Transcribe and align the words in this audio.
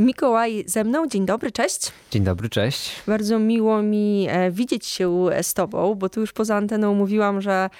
Mikołaj 0.00 0.64
ze 0.66 0.84
mną. 0.84 1.06
Dzień 1.06 1.26
dobry, 1.26 1.52
cześć. 1.52 1.92
Dzień 2.10 2.24
dobry, 2.24 2.48
cześć. 2.48 3.02
Bardzo 3.06 3.38
miło 3.38 3.82
mi 3.82 4.26
e, 4.30 4.50
widzieć 4.50 4.86
się 4.86 5.26
z 5.42 5.54
tobą, 5.54 5.94
bo 5.94 6.08
tu 6.08 6.20
już 6.20 6.32
poza 6.32 6.56
anteną 6.56 6.94
mówiłam, 6.94 7.40
że 7.40 7.70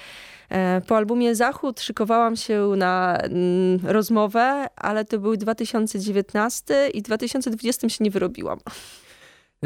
e, 0.49 0.81
po 0.87 0.97
albumie 0.97 1.35
Zachód 1.35 1.81
szykowałam 1.81 2.35
się 2.35 2.73
na 2.77 3.17
mm, 3.17 3.79
rozmowę, 3.83 4.67
ale 4.75 5.05
to 5.05 5.19
był 5.19 5.37
2019 5.37 6.89
i 6.93 7.01
2020 7.01 7.89
się 7.89 8.03
nie 8.03 8.11
wyrobiłam. 8.11 8.59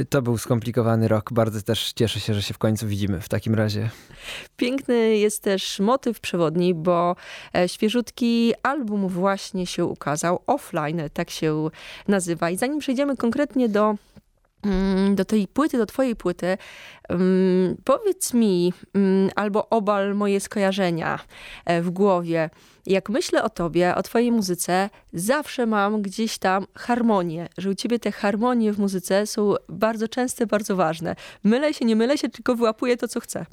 To 0.10 0.22
był 0.22 0.38
skomplikowany 0.38 1.08
rok. 1.08 1.34
Bardzo 1.34 1.62
też 1.62 1.94
cieszę 1.94 2.20
się, 2.20 2.34
że 2.34 2.42
się 2.42 2.54
w 2.54 2.58
końcu 2.58 2.88
widzimy 2.88 3.22
w 3.22 3.30
takim 3.30 3.56
razie. 3.56 3.90
Piękny 4.58 5.18
jest 5.18 5.44
też 5.44 5.80
motyw 5.80 6.20
przewodni, 6.20 6.74
bo 6.74 7.16
e, 7.56 7.70
świeżutki 7.70 8.54
album 8.64 9.08
właśnie 9.08 9.68
się 9.68 9.86
ukazał. 9.86 10.40
Offline, 10.48 11.02
tak 11.14 11.30
się 11.30 11.70
nazywa. 12.08 12.50
I 12.50 12.58
zanim 12.58 12.80
przejdziemy 12.80 13.18
konkretnie 13.18 13.70
do 13.70 13.96
do 15.16 15.26
tej 15.26 15.48
płyty, 15.48 15.78
do 15.78 15.86
twojej 15.86 16.16
płyty, 16.16 16.58
um, 17.10 17.76
powiedz 17.84 18.34
mi, 18.34 18.74
um, 18.94 19.30
albo 19.36 19.70
obal 19.70 20.16
moje 20.16 20.40
skojarzenia 20.40 21.20
e, 21.66 21.82
w 21.82 21.90
głowie. 21.90 22.50
Jak 22.86 23.10
myślę 23.10 23.44
o 23.44 23.50
tobie, 23.50 23.96
o 23.96 24.04
twojej 24.04 24.32
muzyce, 24.32 24.90
zawsze 25.14 25.66
mam 25.66 26.02
gdzieś 26.02 26.38
tam 26.38 26.66
harmonię, 26.76 27.50
że 27.58 27.70
u 27.70 27.76
ciebie 27.76 28.00
te 28.00 28.12
harmonie 28.12 28.74
w 28.74 28.80
muzyce 28.80 29.28
są 29.28 29.54
bardzo 29.70 30.08
częste, 30.08 30.48
bardzo 30.48 30.76
ważne. 30.76 31.16
Mylę 31.44 31.74
się, 31.74 31.86
nie 31.86 31.96
mylę 31.96 32.18
się, 32.18 32.30
tylko 32.30 32.56
wyłapuję 32.56 32.98
to, 32.98 33.08
co 33.08 33.20
chcę. 33.20 33.46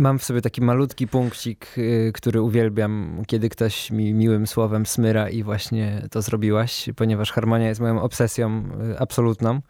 Mam 0.00 0.18
w 0.18 0.24
sobie 0.24 0.40
taki 0.40 0.60
malutki 0.60 1.08
punkcik, 1.08 1.78
y, 1.78 2.12
który 2.14 2.42
uwielbiam, 2.42 3.22
kiedy 3.26 3.48
ktoś 3.48 3.90
mi 3.90 4.14
miłym 4.14 4.46
słowem 4.46 4.86
smyra 4.86 5.28
i 5.28 5.42
właśnie 5.42 6.02
to 6.10 6.22
zrobiłaś, 6.22 6.88
ponieważ 6.96 7.32
harmonia 7.32 7.68
jest 7.68 7.80
moją 7.80 8.02
obsesją 8.02 8.68
y, 8.92 8.98
absolutną. 8.98 9.60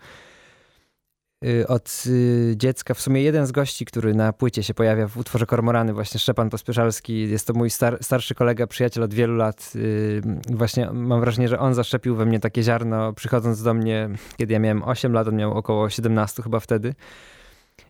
Y, 1.45 1.67
od 1.69 2.05
y, 2.07 2.55
dziecka. 2.57 2.95
W 2.95 3.01
sumie 3.01 3.23
jeden 3.23 3.47
z 3.47 3.53
gości, 3.53 3.85
który 3.85 4.15
na 4.15 4.33
płycie 4.33 4.63
się 4.63 4.75
pojawia 4.75 5.09
w 5.09 5.17
utworze 5.17 5.47
Kormorany, 5.47 5.93
właśnie 5.93 6.21
Szczepan 6.21 6.51
Pospieszalski, 6.51 7.31
jest 7.31 7.47
to 7.47 7.53
mój 7.53 7.71
star 7.71 7.99
starszy 8.01 8.35
kolega, 8.35 8.67
przyjaciel 8.67 9.03
od 9.03 9.15
wielu 9.15 9.37
lat. 9.37 9.73
Y, 9.77 10.23
właśnie 10.51 10.91
mam 10.93 11.21
wrażenie, 11.21 11.49
że 11.49 11.59
on 11.59 11.75
zaszczepił 11.75 12.17
we 12.17 12.27
mnie 12.27 12.41
takie 12.41 12.63
ziarno, 12.63 13.13
przychodząc 13.13 13.63
do 13.63 13.75
mnie, 13.75 14.09
kiedy 14.37 14.53
ja 14.53 14.59
miałem 14.59 14.83
8 14.83 15.13
lat, 15.13 15.29
on 15.29 15.37
miał 15.37 15.55
około 15.55 15.91
17 15.91 16.43
chyba 16.43 16.61
wtedy 16.61 16.95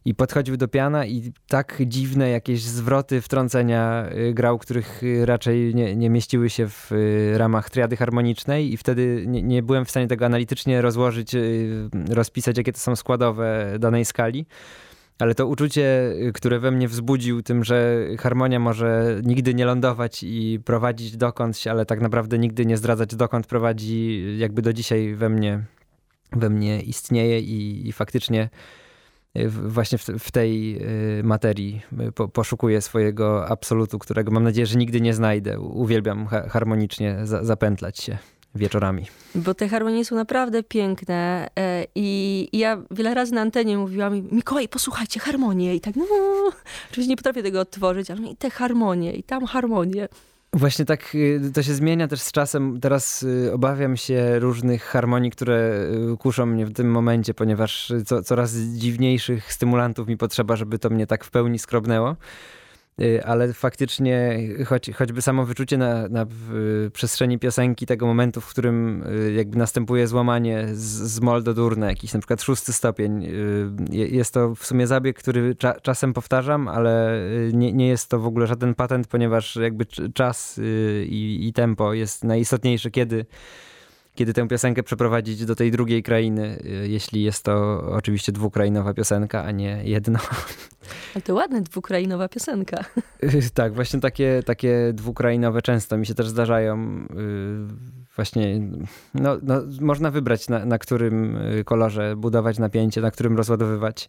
i 0.04 0.14
podchodził 0.14 0.56
do 0.56 0.68
piana 0.68 1.06
i 1.06 1.32
tak 1.48 1.82
dziwne 1.86 2.30
jakieś 2.30 2.62
zwroty, 2.62 3.20
wtrącenia 3.20 4.06
y, 4.12 4.34
grał, 4.34 4.58
których 4.58 5.02
y, 5.02 5.26
raczej 5.26 5.74
nie, 5.74 5.96
nie 5.96 6.10
mieściły 6.10 6.50
się 6.50 6.68
w 6.68 6.92
y, 6.92 7.38
ramach 7.38 7.70
triady 7.70 7.96
harmonicznej 7.96 8.72
i 8.72 8.76
wtedy 8.76 9.24
nie, 9.26 9.42
nie, 9.42 9.62
byłem 9.62 9.84
w 9.84 9.90
stanie 9.90 10.06
tego 10.06 10.26
analitycznie 10.26 10.82
rozłożyć, 10.82 11.32
rozpisać, 12.08 12.58
jakie 12.58 12.72
to 12.72 12.78
są 12.78 12.96
składowe 12.96 13.76
danej 13.78 14.04
skali. 14.04 14.46
Ale 15.18 15.34
to 15.34 15.46
uczucie, 15.46 16.14
które 16.34 16.58
we 16.58 16.70
mnie 16.70 16.88
wzbudził 16.88 17.42
tym, 17.42 17.64
że 17.64 18.06
harmonia 18.18 18.58
może 18.58 19.20
nigdy 19.24 19.54
nie 19.54 19.64
lądować 19.64 20.22
i 20.22 20.60
prowadzić 20.64 21.16
dokądś, 21.16 21.66
ale 21.66 21.86
tak 21.86 22.00
naprawdę 22.00 22.38
nigdy 22.38 22.66
nie 22.66 22.76
zdradzać 22.76 23.16
dokąd 23.16 23.46
prowadzi, 23.46 24.24
jakby 24.38 24.62
do 24.62 24.72
dzisiaj 24.72 25.14
we 25.14 25.28
mnie, 25.28 25.64
we 26.32 26.50
mnie 26.50 26.82
istnieje 26.82 27.40
i, 27.40 27.88
i 27.88 27.92
faktycznie 27.92 28.48
właśnie 29.48 29.98
w, 29.98 30.04
w 30.04 30.30
tej 30.30 30.82
y, 31.18 31.22
materii 31.24 31.80
y, 32.08 32.12
po, 32.12 32.28
poszukuję 32.28 32.80
swojego 32.80 33.48
absolutu, 33.48 33.98
którego 33.98 34.30
mam 34.30 34.44
nadzieję, 34.44 34.66
że 34.66 34.78
nigdy 34.78 35.00
nie 35.00 35.14
znajdę. 35.14 35.60
Uwielbiam 35.60 36.26
harmonicznie 36.26 37.16
za, 37.24 37.44
zapętlać 37.44 37.98
się 37.98 38.18
wieczorami. 38.54 39.06
Bo 39.34 39.54
te 39.54 39.68
harmonie 39.68 40.04
są 40.04 40.16
naprawdę 40.16 40.62
piękne 40.62 41.48
e, 41.58 41.86
i 41.94 42.48
ja 42.52 42.82
wiele 42.90 43.14
razy 43.14 43.34
na 43.34 43.40
antenie 43.40 43.78
mówiłam 43.78 44.28
Mikołaj, 44.32 44.68
posłuchajcie, 44.68 45.20
harmonie 45.20 45.74
i 45.74 45.80
tak, 45.80 45.96
no, 45.96 46.04
oczywiście 46.90 47.10
nie 47.10 47.16
potrafię 47.16 47.42
tego 47.42 47.60
odtworzyć, 47.60 48.10
ale 48.10 48.22
i 48.22 48.36
te 48.36 48.50
harmonie 48.50 49.12
i 49.12 49.22
tam 49.22 49.46
harmonie. 49.46 50.08
Właśnie 50.52 50.84
tak 50.84 51.14
y, 51.14 51.50
to 51.54 51.62
się 51.62 51.74
zmienia 51.74 52.08
też 52.08 52.20
z 52.20 52.32
czasem. 52.32 52.80
Teraz 52.80 53.22
y, 53.22 53.52
obawiam 53.52 53.96
się 53.96 54.38
różnych 54.38 54.84
harmonii, 54.84 55.30
które 55.30 55.86
y, 56.12 56.16
kuszą 56.16 56.46
mnie 56.46 56.66
w 56.66 56.72
tym 56.72 56.90
momencie, 56.90 57.34
ponieważ 57.34 57.92
co, 58.06 58.22
coraz 58.22 58.54
dziwniejszych 58.56 59.52
stymulantów 59.52 60.08
mi 60.08 60.16
potrzeba, 60.16 60.56
żeby 60.56 60.78
to 60.78 60.90
mnie 60.90 61.06
tak 61.06 61.24
w 61.24 61.30
pełni 61.30 61.58
skrobnęło. 61.58 62.16
Y, 63.00 63.24
ale 63.24 63.52
faktycznie 63.52 64.38
choć, 64.66 64.90
choćby 64.94 65.22
samo 65.22 65.44
wyczucie 65.44 65.78
na, 65.78 66.08
na 66.08 66.26
przestrzeni 66.92 67.38
piosenki 67.38 67.86
tego 67.86 68.06
momentu, 68.06 68.40
w 68.40 68.46
którym 68.46 69.02
y, 69.02 69.32
jakby 69.32 69.58
następuje 69.58 70.06
złamanie 70.06 70.68
z, 70.72 70.80
z 70.82 71.20
mol 71.20 71.42
do 71.42 71.54
dur 71.54 71.78
na 71.78 71.86
jakiś 71.86 72.12
na 72.12 72.20
przykład 72.20 72.42
szósty 72.42 72.72
stopień. 72.72 73.24
Y, 73.24 73.68
jest 73.90 74.34
to 74.34 74.54
w 74.54 74.66
sumie 74.66 74.86
zabieg, 74.86 75.18
który 75.18 75.54
cza, 75.56 75.80
czasem 75.80 76.12
powtarzam, 76.12 76.68
ale 76.68 77.20
nie, 77.52 77.72
nie 77.72 77.88
jest 77.88 78.08
to 78.08 78.18
w 78.18 78.26
ogóle 78.26 78.46
żaden 78.46 78.74
patent, 78.74 79.06
ponieważ 79.06 79.56
jakby 79.56 79.86
czas 80.14 80.60
i, 81.04 81.38
i 81.48 81.52
tempo 81.52 81.94
jest 81.94 82.24
najistotniejsze, 82.24 82.90
kiedy 82.90 83.26
kiedy 84.20 84.32
tę 84.32 84.48
piosenkę 84.48 84.82
przeprowadzić 84.82 85.44
do 85.44 85.56
tej 85.56 85.70
drugiej 85.70 86.02
krainy, 86.02 86.62
jeśli 86.84 87.22
jest 87.22 87.44
to 87.44 87.82
oczywiście 87.90 88.32
dwukrainowa 88.32 88.94
piosenka, 88.94 89.44
a 89.44 89.50
nie 89.50 89.80
jedno. 89.84 90.18
Ale 91.14 91.22
to 91.22 91.34
ładna 91.34 91.60
dwukrainowa 91.60 92.28
piosenka. 92.28 92.84
tak, 93.54 93.74
właśnie 93.74 94.00
takie, 94.00 94.42
takie 94.46 94.92
dwukrainowe 94.94 95.62
często 95.62 95.98
mi 95.98 96.06
się 96.06 96.14
też 96.14 96.28
zdarzają. 96.28 96.78
Y, 96.80 98.16
właśnie, 98.16 98.60
no, 99.14 99.36
no, 99.42 99.62
można 99.80 100.10
wybrać 100.10 100.48
na, 100.48 100.64
na 100.64 100.78
którym 100.78 101.36
y, 101.36 101.64
kolorze 101.64 102.16
budować 102.16 102.58
napięcie, 102.58 103.00
na 103.00 103.10
którym 103.10 103.36
rozładowywać. 103.36 104.08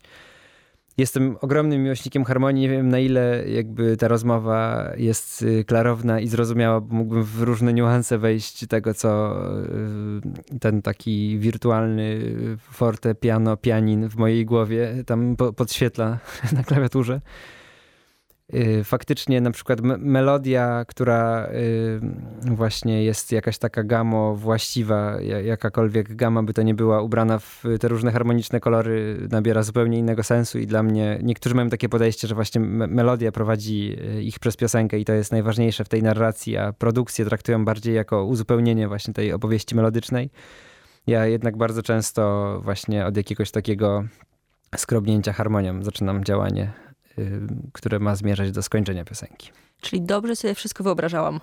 Jestem 1.02 1.38
ogromnym 1.42 1.84
miłośnikiem 1.84 2.24
harmonii. 2.24 2.62
Nie 2.62 2.70
wiem, 2.70 2.90
na 2.90 3.00
ile 3.00 3.44
jakby 3.50 3.98
ta 3.98 4.08
rozmowa 4.08 4.92
jest 4.98 5.42
y, 5.42 5.66
klarowna 5.66 6.20
i 6.20 6.28
zrozumiała, 6.28 6.82
bo 6.82 6.96
mógłbym 6.96 7.24
w 7.24 7.42
różne 7.42 7.74
niuanse 7.74 8.18
wejść 8.18 8.68
tego, 8.68 8.94
co 8.94 9.36
y, 10.56 10.60
ten 10.60 10.82
taki 10.82 11.40
wirtualny 11.40 12.20
forte, 12.72 13.16
piano, 13.16 13.58
pianin 13.58 14.10
w 14.10 14.16
mojej 14.16 14.46
głowie 14.46 15.04
tam 15.06 15.36
podświetla 15.36 16.20
na 16.58 16.64
klawiaturze. 16.64 17.22
Y, 18.54 18.84
faktycznie 18.84 19.42
na 19.42 19.52
przykład 19.52 19.82
melodia, 20.00 20.86
która 20.88 21.48
y, 21.48 22.56
właśnie 22.56 23.04
jest 23.04 23.32
jakaś 23.32 23.58
taka 23.58 23.84
gamo 23.84 24.36
właściwa, 24.36 25.22
jakakolwiek 25.22 26.16
gama 26.16 26.44
by 26.44 26.54
to 26.54 26.62
nie 26.62 26.74
była, 26.74 27.02
ubrana 27.02 27.40
w 27.40 27.64
te 27.80 27.88
różne 27.88 28.12
harmoniczne 28.12 28.60
kolory, 28.60 29.28
nabiera 29.32 29.64
zupełnie 29.64 30.00
innego 30.00 30.24
sensu 30.24 30.60
i 30.60 30.68
dla 30.68 30.84
mnie, 30.84 31.20
niektórzy 31.24 31.56
mają 31.56 31.70
takie 31.70 31.90
podejście, 31.90 32.28
że 32.28 32.36
właśnie 32.36 32.62
melodia 32.62 33.32
prowadzi 33.32 33.96
y, 34.18 34.24
ich 34.24 34.40
przez 34.40 34.58
piosenkę 34.58 35.00
i 35.00 35.06
to 35.06 35.14
jest 35.14 35.32
najważniejsze 35.32 35.84
w 35.84 35.90
tej 35.90 36.04
narracji, 36.04 36.58
a 36.58 36.74
produkcję 36.74 37.26
traktują 37.26 37.66
bardziej 37.66 37.96
jako 37.96 38.26
uzupełnienie 38.26 38.88
właśnie 38.88 39.14
tej 39.14 39.34
opowieści 39.34 39.76
melodycznej. 39.76 40.30
Ja 41.08 41.26
jednak 41.26 41.58
bardzo 41.58 41.84
często 41.84 42.60
właśnie 42.64 43.06
od 43.06 43.18
jakiegoś 43.18 43.52
takiego 43.52 44.04
skrobnięcia 44.76 45.34
harmonią 45.34 45.84
zaczynam 45.84 46.24
działanie 46.24 46.91
które 47.74 48.00
ma 48.00 48.16
zmierzać 48.16 48.52
do 48.52 48.64
skończenia 48.64 49.06
piosenki. 49.06 49.52
Czyli 49.82 50.02
dobrze 50.02 50.36
sobie 50.36 50.56
wszystko 50.56 50.84
wyobrażałam. 50.84 51.40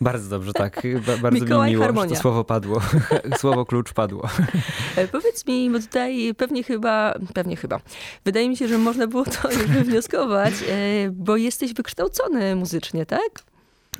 Bardzo 0.00 0.30
dobrze, 0.30 0.52
tak. 0.52 0.82
Ba 1.06 1.16
bardzo 1.16 1.44
Mikołaj 1.44 1.70
mi 1.70 1.72
miło, 1.72 1.84
Harmonia. 1.84 2.08
że 2.08 2.14
to 2.14 2.20
słowo 2.20 2.44
padło. 2.44 2.80
słowo 3.40 3.64
klucz 3.64 3.92
padło. 3.92 4.28
E, 4.96 5.08
powiedz 5.08 5.46
mi, 5.46 5.70
bo 5.70 5.78
tutaj 5.78 6.34
pewnie 6.36 6.62
chyba, 6.62 7.14
pewnie 7.34 7.56
chyba, 7.56 7.80
wydaje 8.24 8.48
mi 8.48 8.56
się, 8.56 8.68
że 8.68 8.78
można 8.78 9.06
było 9.06 9.24
to 9.24 9.48
wywnioskować, 9.68 10.54
e, 10.68 11.10
bo 11.10 11.36
jesteś 11.36 11.74
wykształcony 11.74 12.56
muzycznie, 12.56 13.06
tak? 13.06 13.30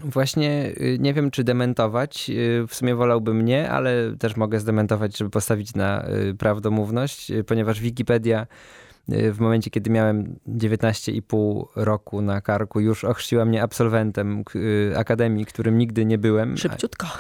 Właśnie 0.01 0.73
y, 0.81 0.97
nie 1.01 1.15
wiem, 1.15 1.31
czy 1.31 1.45
dementować. 1.45 2.31
Y, 2.31 2.67
w 2.69 2.75
sumie 2.75 2.95
wolałbym 2.95 3.45
nie, 3.45 3.71
ale 3.71 4.17
też 4.19 4.37
mogę 4.37 4.61
zdementować, 4.61 5.17
żeby 5.17 5.31
postawić 5.31 5.75
na 5.75 6.07
prawdomówność, 6.39 7.33
ponieważ 7.47 7.81
Wikipedia 7.81 8.43
Y, 8.43 8.84
w 9.09 9.41
momencie, 9.41 9.71
kiedy 9.71 9.91
miałem 9.91 10.37
19,5 10.49 11.65
roku 11.77 12.23
na 12.23 12.41
karku, 12.41 12.81
już 12.81 13.05
ochrzciła 13.05 13.45
mnie 13.45 13.63
absolwentem 13.63 14.45
y, 14.55 14.93
akademii, 14.97 15.47
którym 15.47 15.79
nigdy 15.79 16.05
nie 16.05 16.19
byłem. 16.19 16.57
Szybciutko. 16.57 17.07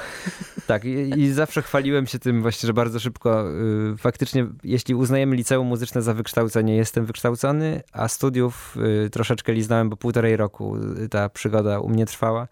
Tak, 0.66 0.84
i, 0.84 1.20
i 1.20 1.32
zawsze 1.32 1.62
chwaliłem 1.62 2.06
się 2.06 2.18
tym 2.18 2.42
właśnie, 2.42 2.66
że 2.66 2.74
bardzo 2.74 3.00
szybko. 3.00 3.50
Y, 3.92 3.96
faktycznie, 3.96 4.46
jeśli 4.64 4.94
uznajemy 4.94 5.36
liceum 5.36 5.66
muzyczne 5.66 6.02
za 6.02 6.14
wykształcenie, 6.14 6.76
jestem 6.76 7.04
wykształcony, 7.04 7.82
a 7.92 8.08
studiów 8.08 8.76
troszeczkę 9.12 9.52
liznałem, 9.52 9.90
bo 9.90 9.96
półtorej 9.96 10.36
roku 10.36 10.76
ta 11.10 11.28
przygoda 11.28 11.80
u 11.80 11.88
mnie 11.88 12.06
trwała. 12.06 12.48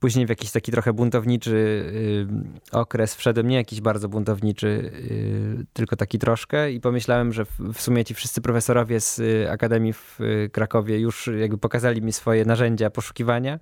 Później 0.00 0.26
w 0.26 0.28
jakiś 0.28 0.50
taki 0.50 0.72
trochę 0.72 0.92
buntowniczy 0.92 1.50
y, 1.52 2.26
okres 2.72 3.14
wszedłem, 3.14 3.48
nie 3.48 3.56
jakiś 3.56 3.80
bardzo 3.80 4.08
buntowniczy, 4.08 4.66
y, 4.66 5.66
tylko 5.72 5.96
taki 5.96 6.18
troszkę 6.18 6.72
i 6.72 6.80
pomyślałem, 6.80 7.32
że 7.32 7.44
w 7.74 7.80
sumie 7.80 8.04
ci 8.04 8.14
wszyscy 8.14 8.40
profesorowie 8.40 9.00
z 9.00 9.18
y, 9.18 9.50
Akademii 9.50 9.92
w 9.92 10.18
Krakowie 10.52 11.00
już 11.00 11.30
jakby 11.40 11.58
pokazali 11.58 12.02
mi 12.02 12.12
swoje 12.12 12.44
narzędzia 12.44 12.90
poszukiwania 12.90 13.58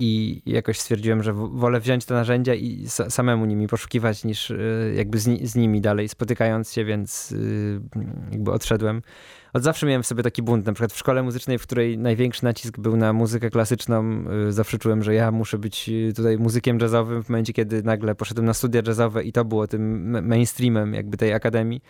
i 0.00 0.42
jakoś 0.46 0.80
stwierdziłem, 0.80 1.22
że 1.22 1.32
wolę 1.32 1.80
wziąć 1.80 2.04
te 2.04 2.14
narzędzia 2.14 2.54
i 2.54 2.86
samemu 3.08 3.46
nimi 3.46 3.66
poszukiwać 3.66 4.24
niż 4.24 4.50
y, 4.50 4.94
jakby 4.96 5.18
z, 5.18 5.50
z 5.50 5.54
nimi 5.56 5.80
dalej 5.80 6.08
spotykając 6.08 6.72
się, 6.72 6.84
więc 6.84 7.32
y, 7.32 7.80
jakby 8.32 8.52
odszedłem. 8.52 9.02
Od 9.52 9.62
zawsze 9.62 9.86
miałem 9.86 10.02
w 10.02 10.06
sobie 10.06 10.22
taki 10.22 10.42
bunt, 10.42 10.66
na 10.66 10.72
przykład 10.72 10.92
w 10.92 10.98
szkole 10.98 11.22
muzycznej, 11.22 11.58
w 11.58 11.62
której 11.62 11.98
największy 11.98 12.44
nacisk 12.44 12.78
był 12.78 12.96
na 12.96 13.12
muzykę 13.12 13.50
klasyczną, 13.50 14.24
y, 14.48 14.52
zawsze 14.52 14.78
czułem, 14.78 15.02
że 15.02 15.14
ja 15.14 15.30
muszę 15.30 15.58
być 15.58 15.90
tutaj 16.16 16.38
muzykiem 16.38 16.78
jazzowym 16.78 17.24
w 17.24 17.28
momencie, 17.28 17.52
kiedy 17.52 17.82
nagle 17.82 18.14
poszedłem 18.14 18.46
na 18.46 18.54
studia 18.54 18.82
jazzowe 18.86 19.24
i 19.24 19.32
to 19.32 19.44
było 19.44 19.66
tym 19.66 20.10
mainstreamem 20.28 20.94
jakby 20.94 21.16
tej 21.16 21.32
akademii 21.32 21.82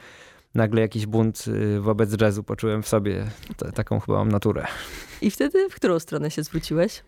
nagle 0.55 0.81
jakiś 0.81 1.07
bunt 1.07 1.45
wobec 1.81 2.21
jazzu 2.21 2.43
poczułem 2.43 2.83
w 2.83 2.89
sobie. 2.89 3.27
T 3.57 3.73
taką 3.73 4.01
chyba 4.01 4.19
mam 4.19 4.29
naturę. 4.29 4.67
I 5.23 5.31
wtedy 5.31 5.69
w 5.69 5.75
którą 5.75 5.99
stronę 5.99 6.31
się 6.31 6.43
zwróciłeś? 6.43 7.03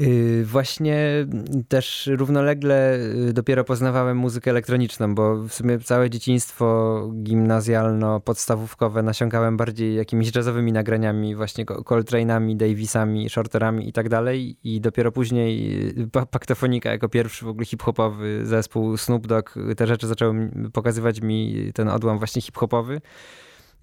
Y, 0.00 0.44
właśnie 0.44 1.26
też 1.68 2.10
równolegle 2.12 2.98
y, 3.28 3.32
dopiero 3.32 3.64
poznawałem 3.64 4.16
muzykę 4.16 4.50
elektroniczną, 4.50 5.14
bo 5.14 5.36
w 5.36 5.52
sumie 5.54 5.78
całe 5.78 6.10
dzieciństwo 6.10 7.00
gimnazjalno-podstawówkowe 7.22 9.02
nasiąkałem 9.04 9.56
bardziej 9.56 9.94
jakimiś 9.94 10.34
jazzowymi 10.36 10.72
nagraniami, 10.72 11.34
właśnie 11.34 11.64
Coltrane'ami, 11.64 12.56
Davisami, 12.56 13.30
Shorterami 13.30 13.88
i 13.88 13.92
tak 13.92 14.08
dalej. 14.08 14.56
I 14.64 14.80
dopiero 14.80 15.12
później 15.12 15.88
y, 15.98 16.08
Paktofonika 16.30 16.90
jako 16.90 17.08
pierwszy 17.08 17.44
w 17.44 17.48
ogóle 17.48 17.66
hip-hopowy 17.66 18.46
zespół 18.46 18.96
Snoop 18.96 19.26
Dogg, 19.26 19.54
te 19.76 19.86
rzeczy 19.86 20.06
zaczęły 20.06 20.50
pokazywać 20.72 21.20
mi 21.20 21.70
ten 21.74 21.88
odłam 21.88 22.18
właśnie 22.18 22.42
hip-hopowy 22.42 23.00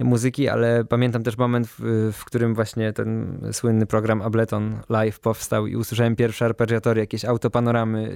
muzyki, 0.05 0.47
ale 0.47 0.85
pamiętam 0.85 1.23
też 1.23 1.37
moment, 1.37 1.67
w, 1.67 2.11
w, 2.13 2.25
którym 2.25 2.55
właśnie 2.55 2.93
ten 2.93 3.39
słynny 3.51 3.85
program 3.85 4.21
Ableton 4.21 4.79
Live 4.89 5.19
powstał 5.19 5.67
i 5.67 5.75
usłyszałem 5.75 6.15
pierwsze 6.15 6.45
arpeggiatory, 6.45 7.01
jakieś 7.01 7.25
autopanoramy 7.25 8.11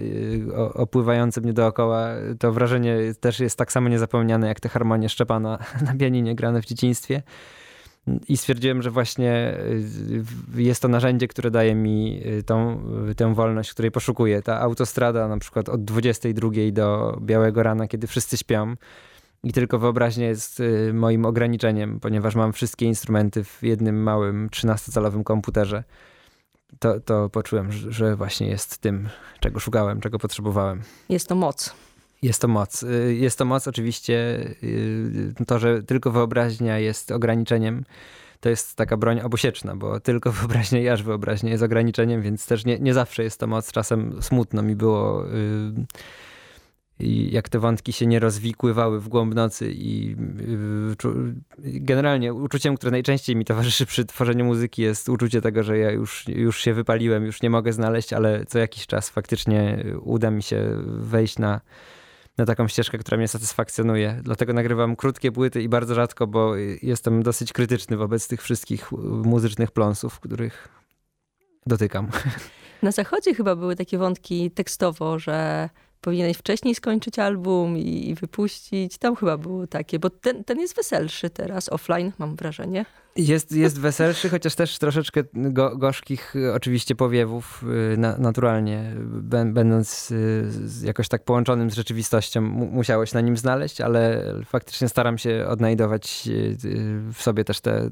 y, 0.48 0.56
opływające 0.56 1.42
mnie 1.42 1.54
dookoła. 1.54 2.10
To 2.40 2.52
wrażenie 2.52 2.98
też 3.20 3.40
jest 3.40 3.58
tak 3.58 3.72
samo 3.72 3.90
niezapomniane, 3.90 4.48
jak 4.48 4.60
te 4.60 4.70
harmonie 4.70 5.10
Szczepana 5.10 5.60
na 5.88 5.96
pianinie 5.96 6.36
grane 6.36 6.62
w 6.62 6.66
dzieciństwie. 6.66 7.24
I 8.28 8.38
stwierdziłem, 8.38 8.82
że 8.82 8.92
właśnie 8.92 9.58
y, 10.58 10.62
jest 10.62 10.82
to 10.82 10.88
narzędzie, 10.88 11.28
które 11.28 11.52
daje 11.52 11.76
mi 11.76 12.22
y, 12.26 12.44
tą, 12.44 12.84
tę 13.18 13.34
wolność, 13.34 13.72
której 13.72 13.92
poszukuję. 13.92 14.42
Ta 14.42 14.60
autostrada 14.60 15.28
na 15.28 15.38
przykład 15.38 15.70
od 15.70 15.84
22 15.84 16.50
do 16.72 17.18
białego 17.22 17.64
rana, 17.64 17.88
kiedy 17.88 18.08
wszyscy 18.08 18.38
śpią, 18.38 18.76
i 19.44 19.54
tylko 19.54 19.80
wyobraźnia 19.80 20.28
jest 20.28 20.60
y, 20.60 20.94
moim 20.94 21.26
ograniczeniem, 21.26 22.00
ponieważ 22.00 22.36
mam 22.36 22.54
wszystkie 22.54 22.86
instrumenty 22.86 23.44
w 23.44 23.64
jednym 23.64 24.04
małym 24.04 24.50
13-calowym 24.50 25.24
komputerze. 25.24 25.84
To, 26.80 27.00
to 27.00 27.30
poczułem, 27.30 27.72
że 27.72 28.16
właśnie 28.16 28.48
jest 28.48 28.78
tym, 28.78 29.10
czego 29.40 29.60
szukałem, 29.60 30.02
czego 30.02 30.20
potrzebowałem. 30.20 30.82
Jest 31.10 31.28
to 31.28 31.36
moc. 31.36 31.76
Jest 32.22 32.42
to 32.42 32.48
moc. 32.48 32.84
Y, 32.84 33.16
jest 33.16 33.38
to 33.38 33.46
moc 33.46 33.68
oczywiście. 33.68 34.16
Y, 34.64 35.34
to, 35.48 35.60
że 35.60 35.84
tylko 35.84 36.12
wyobraźnia 36.12 36.80
jest 36.80 37.12
ograniczeniem, 37.12 37.86
to 38.40 38.50
jest 38.50 38.76
taka 38.76 38.98
broń 38.98 39.20
obusieczna, 39.20 39.76
bo 39.76 40.00
tylko 40.00 40.32
wyobraźnia 40.42 40.80
i 40.80 40.90
aż 40.90 41.04
wyobraźnia 41.04 41.52
jest 41.52 41.64
ograniczeniem, 41.64 42.22
więc 42.22 42.46
też 42.48 42.66
nie, 42.66 42.80
nie 42.80 42.94
zawsze 42.94 43.24
jest 43.24 43.40
to 43.40 43.48
moc. 43.48 43.72
Czasem 43.72 44.22
smutno 44.22 44.62
mi 44.62 44.76
było 44.76 45.26
i 47.00 47.32
jak 47.32 47.50
te 47.50 47.60
wątki 47.60 47.94
się 47.94 48.06
nie 48.06 48.20
rozwikływały 48.20 49.00
w 49.00 49.08
głąb 49.08 49.36
nocy 49.36 49.72
i 49.72 50.16
y, 51.06 51.36
generalnie 51.60 52.34
uczuciem, 52.34 52.76
które 52.76 52.92
najczęściej 52.92 53.36
mi 53.36 53.46
towarzyszy 53.46 53.86
przy 53.86 54.06
tworzeniu 54.06 54.46
muzyki 54.46 54.82
jest 54.82 55.10
uczucie 55.10 55.42
tego, 55.42 55.64
że 55.64 55.78
ja 55.78 55.92
już, 55.92 56.28
już 56.28 56.62
się 56.62 56.74
wypaliłem, 56.74 57.26
już 57.26 57.42
nie 57.42 57.50
mogę 57.50 57.74
znaleźć, 57.74 58.14
ale 58.14 58.46
co 58.46 58.60
jakiś 58.60 58.88
czas 58.88 59.10
faktycznie 59.10 59.86
uda 60.02 60.32
mi 60.32 60.44
się 60.44 60.78
wejść 60.86 61.40
na, 61.40 61.62
na 62.38 62.46
taką 62.46 62.68
ścieżkę, 62.68 62.98
która 62.98 63.18
mnie 63.18 63.28
satysfakcjonuje. 63.28 64.20
Dlatego 64.24 64.54
nagrywam 64.54 64.96
krótkie 64.96 65.32
płyty 65.32 65.62
i 65.62 65.70
bardzo 65.70 65.96
rzadko, 65.96 66.28
bo 66.28 66.56
jestem 66.82 67.24
dosyć 67.24 67.54
krytyczny 67.54 67.98
wobec 67.98 68.28
tych 68.28 68.42
wszystkich 68.42 68.92
muzycznych 69.24 69.72
pląsów, 69.72 70.20
których 70.20 70.68
dotykam. 71.66 72.08
Na 72.84 72.92
zachodzie 72.92 73.36
chyba 73.36 73.56
były 73.56 73.76
takie 73.76 73.98
wątki 73.98 74.52
tekstowo, 74.52 75.20
że 75.20 75.70
powinieneś 76.02 76.38
wcześniej 76.38 76.76
skończyć 76.76 77.20
album 77.20 77.78
i, 77.78 78.10
i, 78.10 78.16
wypuścić. 78.16 78.98
Tam 78.98 79.16
chyba 79.16 79.38
było 79.38 79.68
takie, 79.68 80.00
bo 80.00 80.10
ten, 80.10 80.44
ten 80.44 80.60
jest 80.60 80.76
weselszy 80.76 81.30
teraz, 81.30 81.70
offline 81.70 82.12
mam 82.18 82.36
wrażenie. 82.36 82.86
Jest, 83.16 83.52
jest 83.52 83.80
weselszy, 83.80 84.30
chociaż 84.30 84.56
też 84.56 84.78
troszeczkę 84.80 85.24
go, 85.34 85.78
gorzkich 85.78 86.34
oczywiście 86.54 86.96
powiewów 86.96 87.64
y, 87.94 87.98
na, 87.98 88.18
naturalnie, 88.18 88.96
będąc 89.46 90.12
y, 90.12 90.50
jakoś 90.84 91.08
tak 91.08 91.24
połączonym 91.24 91.72
z 91.72 91.76
rzeczywistością, 91.76 92.42
musiałeś 92.42 93.14
na 93.14 93.22
nim 93.22 93.38
znaleźć, 93.38 93.82
ale 93.82 94.24
faktycznie 94.46 94.90
staram 94.90 95.18
się 95.18 95.46
odnajdować 95.48 96.24
y, 96.28 96.58
w 97.14 97.22
sobie 97.22 97.44
też 97.44 97.62
te 97.62 97.90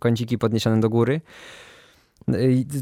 kąciki 0.00 0.38
podniesione 0.38 0.80
do 0.80 0.88
góry. 0.88 1.20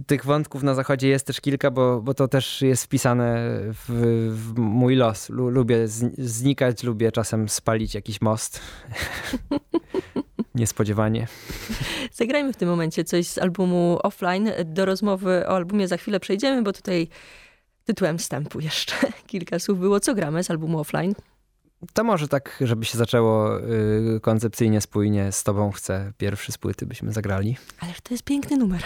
Tych 0.07 0.25
wątków 0.25 0.63
na 0.63 0.75
zachodzie 0.75 1.09
jest 1.09 1.27
też 1.27 1.41
kilka, 1.41 1.71
bo, 1.71 2.01
bo 2.01 2.15
to 2.15 2.29
też 2.29 2.63
jest 2.63 2.85
wpisane 2.85 3.37
w, 3.73 3.85
w 4.31 4.59
mój 4.59 4.97
los. 4.97 5.31
Lubię 5.31 5.89
znikać, 6.19 6.83
lubię 6.83 7.13
czasem 7.13 7.49
spalić 7.49 7.95
jakiś 7.95 8.21
most. 8.21 8.61
Niespodziewanie. 10.55 11.27
Zagrajmy 12.13 12.53
w 12.53 12.57
tym 12.57 12.69
momencie 12.69 13.05
coś 13.05 13.27
z 13.27 13.39
albumu 13.39 13.99
offline. 14.03 14.51
Do 14.65 14.85
rozmowy 14.85 15.47
o 15.47 15.57
albumie 15.57 15.89
za 15.89 15.97
chwilę 15.97 16.21
przejdziemy, 16.21 16.63
bo 16.63 16.73
tutaj 16.73 17.09
tytułem 17.85 18.19
wstępu 18.19 18.61
jeszcze 18.61 18.95
kilka 19.27 19.59
słów 19.59 19.79
było. 19.79 20.01
Co 20.01 20.15
gramy 20.15 20.45
z 20.45 20.51
albumu 20.51 20.81
offline? 20.81 21.15
To 21.93 22.05
może 22.05 22.29
tak, 22.29 22.59
żeby 22.61 22.85
się 22.85 22.99
zaczęło 22.99 23.61
y, 23.61 24.21
koncepcyjnie, 24.23 24.81
spójnie. 24.81 25.33
Z 25.33 25.43
tobą 25.43 25.71
chcę 25.73 26.13
pierwszy 26.19 26.53
z 26.53 26.59
płyty 26.59 26.87
byśmy 26.87 27.13
zagrali. 27.13 27.57
Ależ 27.81 28.01
to 28.01 28.15
jest 28.15 28.25
piękny 28.25 28.57
numer. 28.57 28.83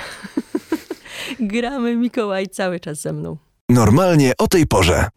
Gramy 1.40 1.96
Mikołaj 1.96 2.48
cały 2.48 2.80
czas 2.80 3.00
ze 3.00 3.12
mną. 3.12 3.36
Normalnie 3.68 4.32
o 4.38 4.48
tej 4.48 4.66
porze. 4.66 5.08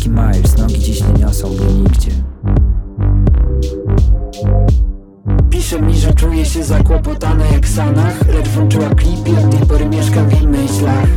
Słuchawki 0.00 0.10
Miles, 0.10 0.58
nogi 0.58 0.78
dziś 0.78 1.00
nie 1.00 1.12
niosą 1.12 1.48
mnie 1.48 1.74
nigdzie. 1.74 2.10
Pisze 5.50 5.82
mi, 5.82 5.96
że 5.96 6.14
czuje 6.14 6.44
się 6.44 6.64
zakłopotana 6.64 7.46
jak 7.46 7.68
Sanach 7.68 8.28
Lecz 8.34 8.48
włączyła 8.48 8.88
klip 8.88 9.28
i 9.28 9.44
od 9.44 9.50
tej 9.50 9.66
pory 9.68 9.86
mieszka 9.86 10.24
w 10.24 10.32
jej 10.32 10.46
myślach 10.46 11.08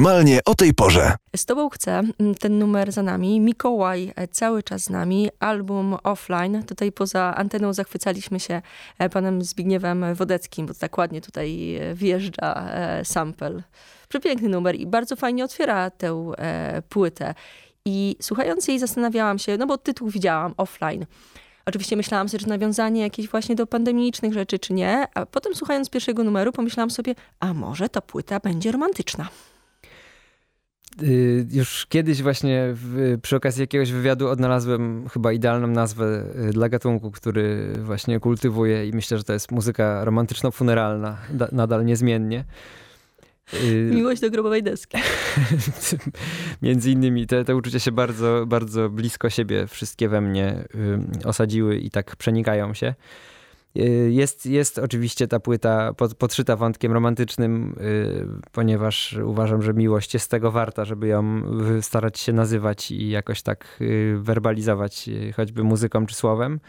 Normalnie 0.00 0.40
o 0.44 0.54
tej 0.54 0.74
porze. 0.74 1.12
Z 1.36 1.44
tobą 1.44 1.68
chcę 1.68 2.02
mm, 2.20 2.34
ten 2.34 2.58
numer 2.58 2.92
za 2.92 3.02
nami. 3.02 3.40
Mikołaj 3.40 4.12
e, 4.16 4.28
cały 4.28 4.62
czas 4.62 4.82
z 4.82 4.90
nami. 4.90 5.28
Album 5.40 5.96
offline. 6.02 6.62
Tutaj 6.62 6.92
poza 6.92 7.34
anteną 7.36 7.72
zachwycaliśmy 7.72 8.40
się 8.40 8.62
e, 8.98 9.08
panem 9.08 9.42
Zbigniewem 9.42 10.14
Wodeckim, 10.14 10.66
bo 10.66 10.74
tak 10.74 10.98
ładnie 10.98 11.20
tutaj 11.20 11.76
e, 11.76 11.94
wjeżdża 11.94 12.70
sample. 13.04 13.62
Przepiękny 14.08 14.48
numer 14.48 14.74
i 14.74 14.86
bardzo 14.86 15.16
fajnie 15.16 15.44
otwiera 15.44 15.90
tę 15.90 16.32
płytę. 16.88 17.34
I 17.84 18.16
słuchając 18.22 18.68
jej 18.68 18.78
zastanawiałam 18.78 19.38
się, 19.38 19.56
no 19.56 19.66
bo 19.66 19.78
tytuł 19.78 20.08
widziałam 20.08 20.54
offline. 20.56 21.06
Oczywiście 21.66 21.96
myślałam 21.96 22.28
sobie, 22.28 22.40
że 22.40 22.46
nawiązanie 22.46 23.02
jakieś 23.02 23.28
właśnie 23.28 23.54
do 23.54 23.66
pandemicznych 23.66 24.32
rzeczy, 24.32 24.58
czy 24.58 24.72
nie. 24.72 25.06
A 25.14 25.26
potem 25.26 25.54
słuchając 25.54 25.90
pierwszego 25.90 26.24
numeru 26.24 26.52
pomyślałam 26.52 26.90
sobie, 26.90 27.14
a 27.40 27.54
może 27.54 27.88
ta 27.88 28.00
płyta 28.00 28.40
będzie 28.40 28.72
romantyczna. 28.72 29.28
Y, 31.02 31.46
już 31.50 31.86
kiedyś 31.86 32.22
właśnie 32.22 32.62
w, 32.72 33.18
przy 33.22 33.36
okazji 33.36 33.60
jakiegoś 33.60 33.92
wywiadu 33.92 34.28
odnalazłem 34.28 35.08
chyba 35.08 35.32
idealną 35.32 35.66
nazwę 35.66 36.24
y, 36.48 36.52
dla 36.52 36.68
gatunku, 36.68 37.10
który 37.10 37.72
właśnie 37.82 38.20
kultywuję 38.20 38.88
i 38.88 38.92
myślę, 38.92 39.18
że 39.18 39.24
to 39.24 39.32
jest 39.32 39.52
muzyka 39.52 40.04
romantyczno-funeralna, 40.04 41.16
nadal 41.52 41.84
niezmiennie. 41.84 42.44
Y, 43.54 43.90
Miłość 43.94 44.20
do 44.20 44.30
grobowej 44.30 44.62
deski. 44.62 44.98
Między 46.62 46.90
innymi 46.90 47.26
te, 47.26 47.44
te 47.44 47.56
uczucia 47.56 47.78
się 47.78 47.92
bardzo, 47.92 48.44
bardzo 48.46 48.88
blisko 48.88 49.30
siebie 49.30 49.66
wszystkie 49.66 50.08
we 50.08 50.20
mnie 50.20 50.64
osadziły 51.24 51.76
i 51.78 51.90
tak 51.90 52.16
przenikają 52.16 52.74
się. 52.74 52.94
Y, 53.76 54.10
jest, 54.12 54.46
jest 54.46 54.78
oczywiście 54.78 55.28
ta 55.28 55.40
płyta 55.40 55.94
pod, 55.94 56.14
podszyta 56.14 56.56
wątkiem 56.56 56.92
romantycznym, 56.92 57.76
y, 57.80 58.26
ponieważ 58.52 59.18
uważam, 59.24 59.62
że 59.62 59.74
miłość 59.74 60.14
jest 60.14 60.30
tego 60.30 60.50
warta, 60.50 60.84
żeby 60.84 61.06
ją 61.06 61.42
starać 61.80 62.18
się 62.18 62.32
nazywać 62.32 62.90
i 62.90 63.08
jakoś 63.10 63.42
tak 63.42 63.78
werbalizować, 64.16 65.10
choćby 65.36 65.64
muzyką 65.64 66.06
czy 66.06 66.14
słowem. 66.14 66.60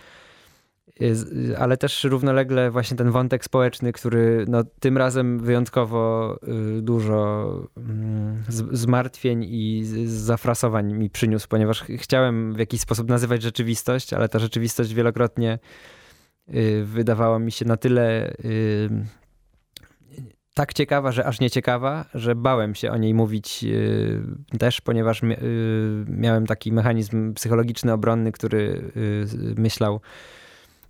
Y, 1.02 1.58
ale 1.58 1.78
też 1.78 2.04
równolegle 2.04 2.72
właśnie 2.72 2.98
ten 2.98 3.12
wątek 3.12 3.46
społeczny, 3.46 3.94
który 3.94 4.46
no, 4.48 4.64
tym 4.80 4.98
razem 4.98 5.40
wyjątkowo 5.40 6.36
y, 6.78 6.82
dużo 6.82 7.48
mm, 7.78 8.44
zmartwień 8.72 9.46
i 9.50 9.84
zafrasowań 10.06 10.94
mi 10.94 11.10
przyniósł, 11.10 11.48
ponieważ 11.48 11.84
chciałem 11.84 12.54
w 12.54 12.60
jakiś 12.60 12.82
sposób 12.82 13.10
nazywać 13.10 13.42
rzeczywistość, 13.42 14.14
ale 14.14 14.30
ta 14.30 14.40
rzeczywistość 14.40 14.94
wielokrotnie 14.94 15.54
y, 15.54 16.01
wydawała 16.84 17.40
mi 17.40 17.52
się 17.52 17.66
na 17.66 17.78
tyle 17.78 18.34
tak 20.54 20.74
ciekawa, 20.74 21.12
że 21.12 21.26
aż 21.26 21.40
nie 21.40 21.50
ciekawa, 21.50 22.06
że 22.14 22.36
bałem 22.36 22.76
się 22.76 22.92
o 22.92 22.98
niej 22.98 23.14
mówić 23.14 23.66
też, 24.60 24.82
ponieważ 24.82 25.22
miałem 26.08 26.48
taki 26.48 26.72
mechanizm 26.72 27.34
psychologiczny, 27.34 27.94
obronny, 27.94 28.32
który 28.32 28.92
myślał, 29.58 30.02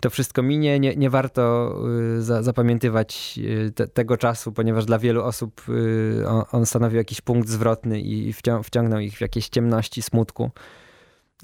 to 0.01 0.09
wszystko 0.09 0.43
minie. 0.43 0.79
Nie, 0.79 0.95
nie 0.95 1.09
warto 1.09 1.75
y, 2.17 2.21
za, 2.21 2.43
zapamiętywać 2.43 3.39
y, 3.67 3.71
te, 3.71 3.87
tego 3.87 4.17
czasu, 4.17 4.51
ponieważ 4.51 4.85
dla 4.85 4.99
wielu 4.99 5.23
osób 5.23 5.61
y, 5.69 6.27
on, 6.27 6.43
on 6.51 6.65
stanowił 6.65 6.97
jakiś 6.97 7.21
punkt 7.21 7.49
zwrotny 7.49 8.01
i 8.01 8.33
wciągnął 8.63 8.99
ich 8.99 9.17
w 9.17 9.21
jakieś 9.21 9.49
ciemności, 9.49 10.01
smutku. 10.01 10.51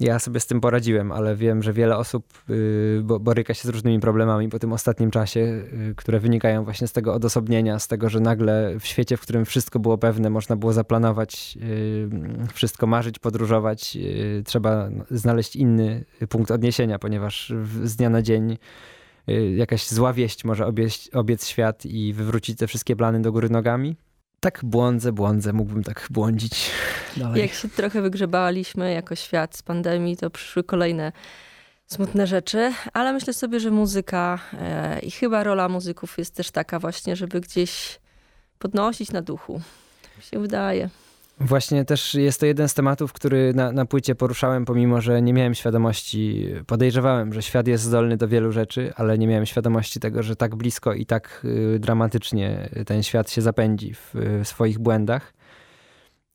Ja 0.00 0.18
sobie 0.18 0.40
z 0.40 0.46
tym 0.46 0.60
poradziłem, 0.60 1.12
ale 1.12 1.36
wiem, 1.36 1.62
że 1.62 1.72
wiele 1.72 1.96
osób 1.96 2.24
y, 2.50 3.00
boryka 3.20 3.54
się 3.54 3.68
z 3.68 3.70
różnymi 3.70 4.00
problemami 4.00 4.48
po 4.48 4.58
tym 4.58 4.72
ostatnim 4.72 5.10
czasie, 5.10 5.40
y, 5.40 5.94
które 5.96 6.20
wynikają 6.20 6.64
właśnie 6.64 6.86
z 6.86 6.92
tego 6.92 7.14
odosobnienia, 7.14 7.78
z 7.78 7.88
tego, 7.88 8.08
że 8.08 8.20
nagle 8.20 8.74
w 8.80 8.86
świecie, 8.86 9.16
w 9.16 9.20
którym 9.20 9.44
wszystko 9.44 9.78
było 9.78 9.98
pewne, 9.98 10.30
można 10.30 10.56
było 10.56 10.72
zaplanować, 10.72 11.58
y, 11.62 12.08
wszystko 12.54 12.86
marzyć, 12.86 13.18
podróżować. 13.18 13.98
Trzeba 14.44 14.88
znaleźć 15.10 15.56
inny 15.56 16.04
punkt 16.28 16.50
odniesienia, 16.50 16.98
ponieważ 16.98 17.52
z 17.84 17.96
dnia 17.96 18.10
na 18.10 18.22
dzień 18.22 18.58
jakaś 19.56 19.88
zła 19.88 20.12
wieść 20.12 20.44
może 20.44 20.66
obiec, 20.66 21.10
obiec 21.12 21.46
świat 21.46 21.86
i 21.86 22.12
wywrócić 22.12 22.58
te 22.58 22.66
wszystkie 22.66 22.96
plany 22.96 23.22
do 23.22 23.32
góry 23.32 23.50
nogami 23.50 23.96
tak 24.40 24.60
błądzę, 24.62 25.12
błądzę, 25.12 25.52
mógłbym 25.52 25.84
tak 25.84 26.06
błądzić 26.10 26.70
dalej. 27.16 27.42
Jak 27.42 27.52
się 27.52 27.68
trochę 27.68 28.02
wygrzebaliśmy 28.02 28.92
jako 28.92 29.14
świat 29.14 29.56
z 29.56 29.62
pandemii, 29.62 30.16
to 30.16 30.30
przyszły 30.30 30.64
kolejne 30.64 31.12
smutne 31.86 32.26
rzeczy, 32.26 32.72
ale 32.92 33.12
myślę 33.12 33.32
sobie, 33.32 33.60
że 33.60 33.70
muzyka 33.70 34.38
e, 34.52 34.98
i 35.00 35.10
chyba 35.10 35.44
rola 35.44 35.68
muzyków 35.68 36.18
jest 36.18 36.34
też 36.34 36.50
taka 36.50 36.78
właśnie, 36.78 37.16
żeby 37.16 37.40
gdzieś 37.40 38.00
podnosić 38.58 39.12
na 39.12 39.22
duchu. 39.22 39.60
Mi 40.16 40.22
się 40.22 40.38
wydaje. 40.38 40.88
Właśnie 41.40 41.84
też 41.84 42.14
jest 42.14 42.40
to 42.40 42.46
jeden 42.46 42.68
z 42.68 42.74
tematów, 42.74 43.12
który 43.12 43.52
na, 43.54 43.72
na 43.72 43.86
płycie 43.86 44.14
poruszałem, 44.14 44.64
pomimo 44.64 45.00
że 45.00 45.22
nie 45.22 45.32
miałem 45.32 45.54
świadomości, 45.54 46.46
podejrzewałem, 46.66 47.32
że 47.32 47.42
świat 47.42 47.68
jest 47.68 47.84
zdolny 47.84 48.16
do 48.16 48.28
wielu 48.28 48.52
rzeczy, 48.52 48.92
ale 48.96 49.18
nie 49.18 49.26
miałem 49.26 49.46
świadomości 49.46 50.00
tego, 50.00 50.22
że 50.22 50.36
tak 50.36 50.56
blisko 50.56 50.92
i 50.92 51.06
tak 51.06 51.42
y, 51.74 51.78
dramatycznie 51.78 52.68
ten 52.86 53.02
świat 53.02 53.30
się 53.30 53.42
zapędzi 53.42 53.94
w, 53.94 54.14
w 54.44 54.48
swoich 54.48 54.78
błędach. 54.78 55.34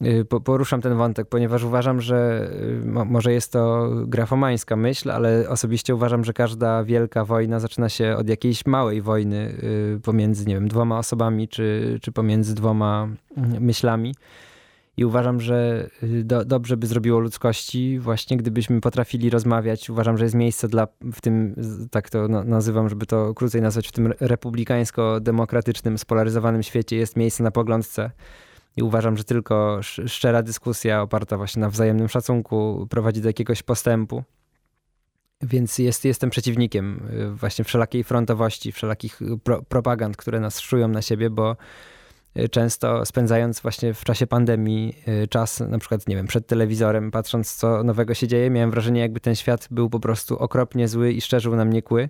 Y, 0.05 0.25
poruszam 0.25 0.81
ten 0.81 0.95
wątek, 0.97 1.27
ponieważ 1.27 1.63
uważam, 1.63 2.01
że 2.01 2.49
y, 2.83 3.05
może 3.05 3.33
jest 3.33 3.51
to 3.51 3.89
grafomańska 4.07 4.75
myśl, 4.75 5.11
ale 5.11 5.49
osobiście 5.49 5.95
uważam, 5.95 6.23
że 6.23 6.33
każda 6.33 6.83
wielka 6.83 7.25
wojna 7.25 7.59
zaczyna 7.59 7.89
się 7.89 8.15
od 8.17 8.29
jakiejś 8.29 8.65
małej 8.65 9.01
wojny 9.01 9.53
pomiędzy, 10.03 10.45
nie 10.45 10.55
wiem, 10.55 10.67
dwoma 10.67 10.97
osobami, 10.97 11.47
czy, 11.47 11.99
czy 12.01 12.11
pomiędzy 12.11 12.55
dwoma 12.55 13.07
mm, 13.37 13.63
myślami. 13.63 14.13
I 14.97 15.05
uważam, 15.05 15.41
że 15.41 15.89
y, 16.03 16.23
do, 16.23 16.45
dobrze 16.45 16.77
by 16.77 16.87
zrobiło 16.87 17.19
ludzkości, 17.19 17.99
właśnie 17.99 18.37
gdybyśmy 18.37 18.81
potrafili 18.81 19.29
rozmawiać. 19.29 19.89
Uważam, 19.89 20.17
że 20.17 20.23
jest 20.23 20.35
miejsce 20.35 20.67
dla, 20.67 20.87
w 21.13 21.21
tym, 21.21 21.55
tak 21.91 22.09
to 22.09 22.27
nazywam, 22.27 22.89
żeby 22.89 23.05
to 23.05 23.33
krócej 23.33 23.61
nazwać, 23.61 23.87
w 23.87 23.91
tym 23.91 24.13
republikańsko-demokratycznym, 24.19 25.97
spolaryzowanym 25.97 26.63
świecie 26.63 26.95
jest 26.95 27.17
miejsce 27.17 27.43
na 27.43 27.51
poglądce. 27.51 28.11
I 28.77 28.83
uważam, 28.83 29.17
że 29.17 29.23
tylko 29.23 29.79
szczera 30.07 30.43
dyskusja 30.43 31.01
oparta 31.01 31.37
właśnie 31.37 31.59
na 31.59 31.69
wzajemnym 31.69 32.09
szacunku 32.09 32.87
prowadzi 32.89 33.21
do 33.21 33.29
jakiegoś 33.29 33.63
postępu. 33.63 34.23
Więc 35.41 35.77
jest, 35.77 36.05
jestem 36.05 36.29
przeciwnikiem 36.29 37.01
y, 37.13 37.35
właśnie 37.35 37.65
wszelakiej 37.65 38.03
frontowości, 38.03 38.71
wszelakich 38.71 39.19
pro, 39.43 39.61
propagand, 39.61 40.17
które 40.17 40.39
nas 40.39 40.59
szują 40.59 40.87
na 40.87 41.01
siebie, 41.01 41.29
bo 41.29 41.55
Y, 41.55 41.57
często 42.51 43.05
spędzając 43.05 43.59
właśnie 43.59 43.93
w 43.93 44.03
czasie 44.03 44.27
pandemii 44.27 44.95
y, 45.23 45.27
czas 45.27 45.59
na 45.59 45.79
przykład, 45.79 46.07
nie 46.07 46.15
wiem, 46.15 46.27
przed 46.27 46.47
telewizorem, 46.47 47.11
patrząc 47.11 47.55
co 47.55 47.83
nowego 47.83 48.13
się 48.13 48.27
dzieje, 48.27 48.49
miałem 48.49 48.71
wrażenie 48.71 49.01
jakby 49.01 49.19
ten 49.19 49.35
świat 49.35 49.67
był 49.71 49.89
po 49.89 49.99
prostu 49.99 50.37
okropnie 50.37 50.87
zły 50.87 51.13
i 51.13 51.21
szczerzył 51.21 51.55
na 51.55 51.65
mnie 51.65 51.81
kły. 51.81 52.09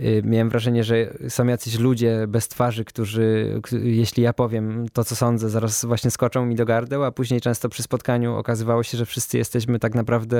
Y, 0.00 0.22
miałem 0.24 0.50
wrażenie, 0.50 0.84
że 0.84 1.14
są 1.28 1.46
jacyś 1.46 1.78
ludzie 1.78 2.24
bez 2.28 2.48
twarzy, 2.48 2.84
którzy, 2.84 3.60
jeśli 3.82 4.22
ja 4.22 4.32
powiem 4.32 4.86
to, 4.92 5.04
co 5.04 5.16
sądzę, 5.16 5.50
zaraz 5.50 5.84
właśnie 5.84 6.10
skoczą 6.10 6.46
mi 6.46 6.54
do 6.54 6.64
gardeł, 6.64 7.04
a 7.04 7.12
później 7.12 7.40
często 7.40 7.68
przy 7.68 7.82
spotkaniu 7.82 8.36
okazywało 8.36 8.82
się, 8.82 8.98
że 8.98 9.06
wszyscy 9.06 9.38
jesteśmy 9.38 9.78
tak 9.78 9.94
naprawdę 9.94 10.38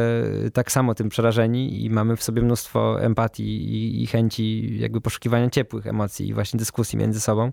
tak 0.52 0.72
samo 0.72 0.94
tym 0.94 1.08
przerażeni 1.08 1.84
i 1.84 1.90
mamy 1.90 2.16
w 2.16 2.22
sobie 2.22 2.42
mnóstwo 2.42 3.02
empatii 3.02 3.44
i, 3.44 4.02
i 4.02 4.06
chęci 4.06 4.76
jakby 4.78 5.00
poszukiwania 5.00 5.50
ciepłych 5.50 5.86
emocji 5.86 6.28
i 6.28 6.34
właśnie 6.34 6.58
dyskusji 6.58 6.98
między 6.98 7.20
sobą. 7.20 7.52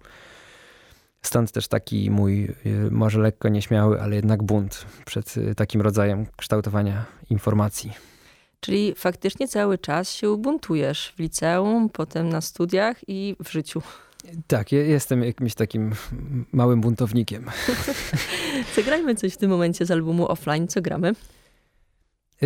Stąd 1.21 1.51
też 1.51 1.67
taki 1.67 2.11
mój, 2.11 2.43
y, 2.65 2.91
może 2.91 3.19
lekko 3.19 3.49
nieśmiały, 3.49 4.01
ale 4.01 4.15
jednak 4.15 4.43
bunt 4.43 4.85
przed 5.05 5.37
y, 5.37 5.55
takim 5.55 5.81
rodzajem 5.81 6.25
kształtowania 6.37 7.05
informacji. 7.29 7.91
Czyli 8.59 8.93
faktycznie 8.95 9.47
cały 9.47 9.77
czas 9.77 10.13
się 10.13 10.37
buntujesz 10.37 11.13
w 11.17 11.19
liceum, 11.19 11.89
potem 11.89 12.29
na 12.29 12.41
studiach 12.41 12.97
i 13.07 13.35
w 13.43 13.51
życiu. 13.51 13.81
Tak, 14.47 14.71
jestem 14.71 15.23
jakimś 15.23 15.55
takim 15.55 15.91
małym 16.51 16.81
buntownikiem. 16.81 17.45
Zagrajmy 18.75 19.15
coś 19.15 19.33
w 19.33 19.37
tym 19.37 19.49
momencie 19.49 19.85
z 19.85 19.91
albumu 19.91 20.31
offline. 20.31 20.67
Co 20.67 20.81
gramy? 20.81 21.13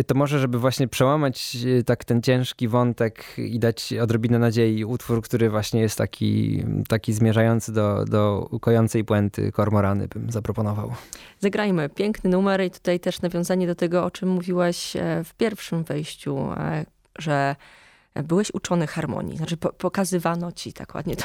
To 0.02 0.14
może, 0.14 0.38
żeby 0.38 0.58
właśnie 0.58 0.88
przełamać 0.88 1.56
e, 1.80 1.82
tak 1.82 2.04
ten 2.04 2.22
ciężki 2.22 2.68
wątek 2.68 3.24
i 3.38 3.58
dać 3.58 3.92
odrobinę 3.92 4.38
nadziei, 4.38 4.84
utwór, 4.84 5.22
który 5.22 5.50
właśnie 5.50 5.80
jest 5.80 5.98
taki, 5.98 6.64
taki 6.88 7.12
zmierzający 7.12 7.72
do, 7.72 8.04
do 8.04 8.48
kojącej 8.60 9.04
puenty 9.04 9.52
kormorany 9.52 10.08
bym 10.08 10.30
zaproponował. 10.30 10.92
Zagrajmy. 11.40 11.88
Piękny 11.88 12.30
numer 12.30 12.64
i 12.64 12.70
tutaj 12.70 13.00
też 13.00 13.22
nawiązanie 13.22 13.66
do 13.66 13.74
tego, 13.74 14.04
o 14.04 14.10
czym 14.10 14.28
mówiłaś 14.28 14.96
e, 14.96 15.24
w 15.24 15.34
pierwszym 15.34 15.84
wejściu, 15.84 16.38
e, 16.56 16.84
że 17.18 17.56
byłeś 18.22 18.54
uczony 18.54 18.86
harmonii, 18.86 19.36
znaczy 19.36 19.56
po, 19.56 19.72
pokazywano 19.72 20.52
ci 20.52 20.72
tak 20.72 20.94
ładnie 20.94 21.16
to. 21.16 21.24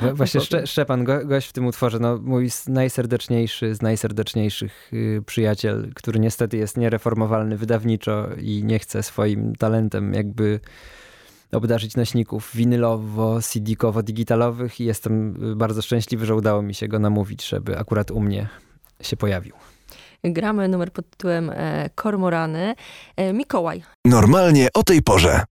Właśnie 0.14 0.40
Szcze, 0.40 0.66
Szczepan, 0.66 1.04
go, 1.04 1.26
gość 1.26 1.48
w 1.48 1.52
tym 1.52 1.66
utworze, 1.66 1.98
no, 1.98 2.18
mój 2.22 2.50
najserdeczniejszy 2.68 3.74
z 3.74 3.82
najserdeczniejszych 3.82 4.90
y, 4.92 5.22
przyjaciel, 5.26 5.92
który 5.94 6.20
niestety 6.20 6.56
jest 6.56 6.76
niereformowalny 6.76 7.56
wydawniczo 7.56 8.28
i 8.40 8.64
nie 8.64 8.78
chce 8.78 9.02
swoim 9.02 9.56
talentem 9.56 10.14
jakby 10.14 10.60
obdarzyć 11.52 11.96
nośników 11.96 12.54
winylowo-CD-kowo-digitalowych 12.54 14.80
i 14.80 14.84
jestem 14.84 15.36
bardzo 15.56 15.82
szczęśliwy, 15.82 16.26
że 16.26 16.34
udało 16.34 16.62
mi 16.62 16.74
się 16.74 16.88
go 16.88 16.98
namówić, 16.98 17.48
żeby 17.48 17.78
akurat 17.78 18.10
u 18.10 18.20
mnie 18.20 18.48
się 19.00 19.16
pojawił. 19.16 19.54
Gramy 20.24 20.68
numer 20.68 20.92
pod 20.92 21.10
tytułem 21.10 21.50
e, 21.50 21.90
Kormorany. 21.94 22.74
E, 23.16 23.32
Mikołaj. 23.32 23.82
Normalnie 24.04 24.68
o 24.74 24.82
tej 24.82 25.02
porze. 25.02 25.44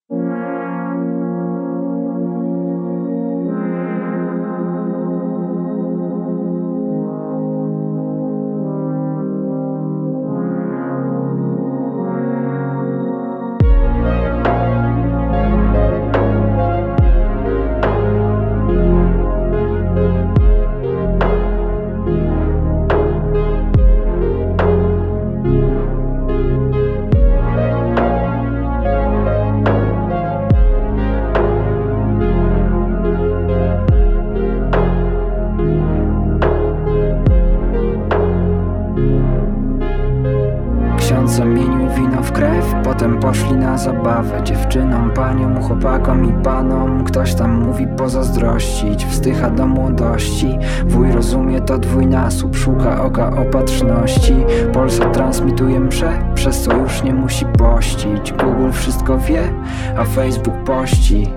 Pozazdrościć 47.88 49.05
Wzdycha 49.05 49.50
do 49.50 49.67
młodości. 49.67 50.57
Wuj 50.85 51.11
rozumie 51.11 51.61
to 51.61 51.77
dwójnasób 51.77 52.55
Szuka 52.55 53.03
oka 53.03 53.38
opatrzności. 53.38 54.35
Polsat 54.73 55.13
transmituje 55.13 55.79
msze 55.79 56.31
Przez 56.35 56.61
co 56.61 56.73
już 56.73 57.03
nie 57.03 57.13
musi 57.13 57.45
pościć. 57.45 58.33
Google 58.33 58.71
wszystko 58.71 59.17
wie, 59.17 59.53
a 59.97 60.05
Facebook 60.05 60.63
pości. 60.63 61.27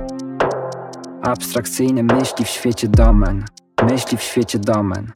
Abstrakcyjne 1.23 2.03
myśli 2.03 2.45
w 2.45 2.49
świecie 2.49 2.89
domen 2.89 3.45
Myśli 3.91 4.19
w 4.19 4.23
świecie 4.23 4.59
domen 4.59 5.13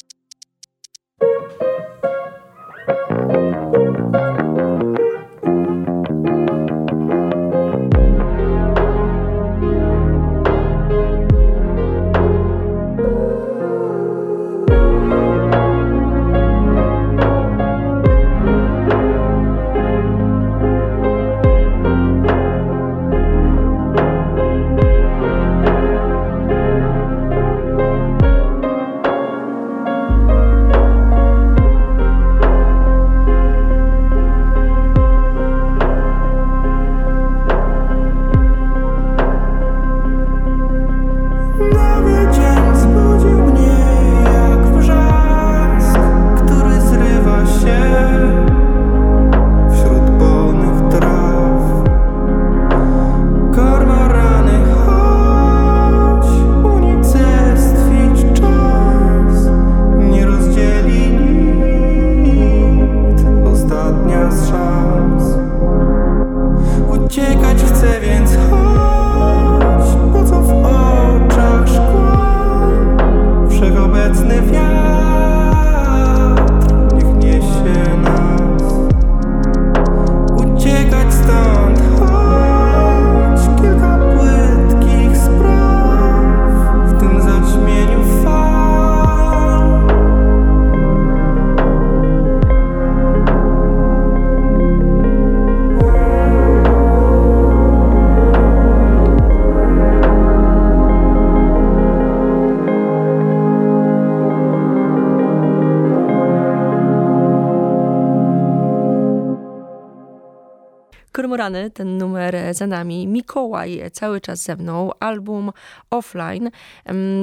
Kormorany, 111.38 111.70
ten 111.70 111.98
numer 111.98 112.54
za 112.54 112.66
nami. 112.66 113.06
Mikołaj 113.06 113.82
cały 113.92 114.20
czas 114.20 114.42
ze 114.42 114.56
mną, 114.56 114.90
album 115.00 115.52
offline. 115.90 116.50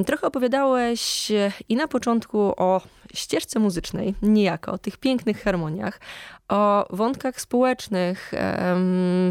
Trochę 0.06 0.26
opowiadałeś 0.26 1.32
i 1.68 1.76
na 1.76 1.88
początku 1.88 2.38
o 2.56 2.80
ścieżce 3.14 3.58
muzycznej, 3.58 4.14
niejako, 4.22 4.72
o 4.72 4.78
tych 4.78 4.96
pięknych 4.96 5.42
harmoniach, 5.42 6.00
o 6.48 6.86
wątkach 6.90 7.40
społecznych 7.40 8.32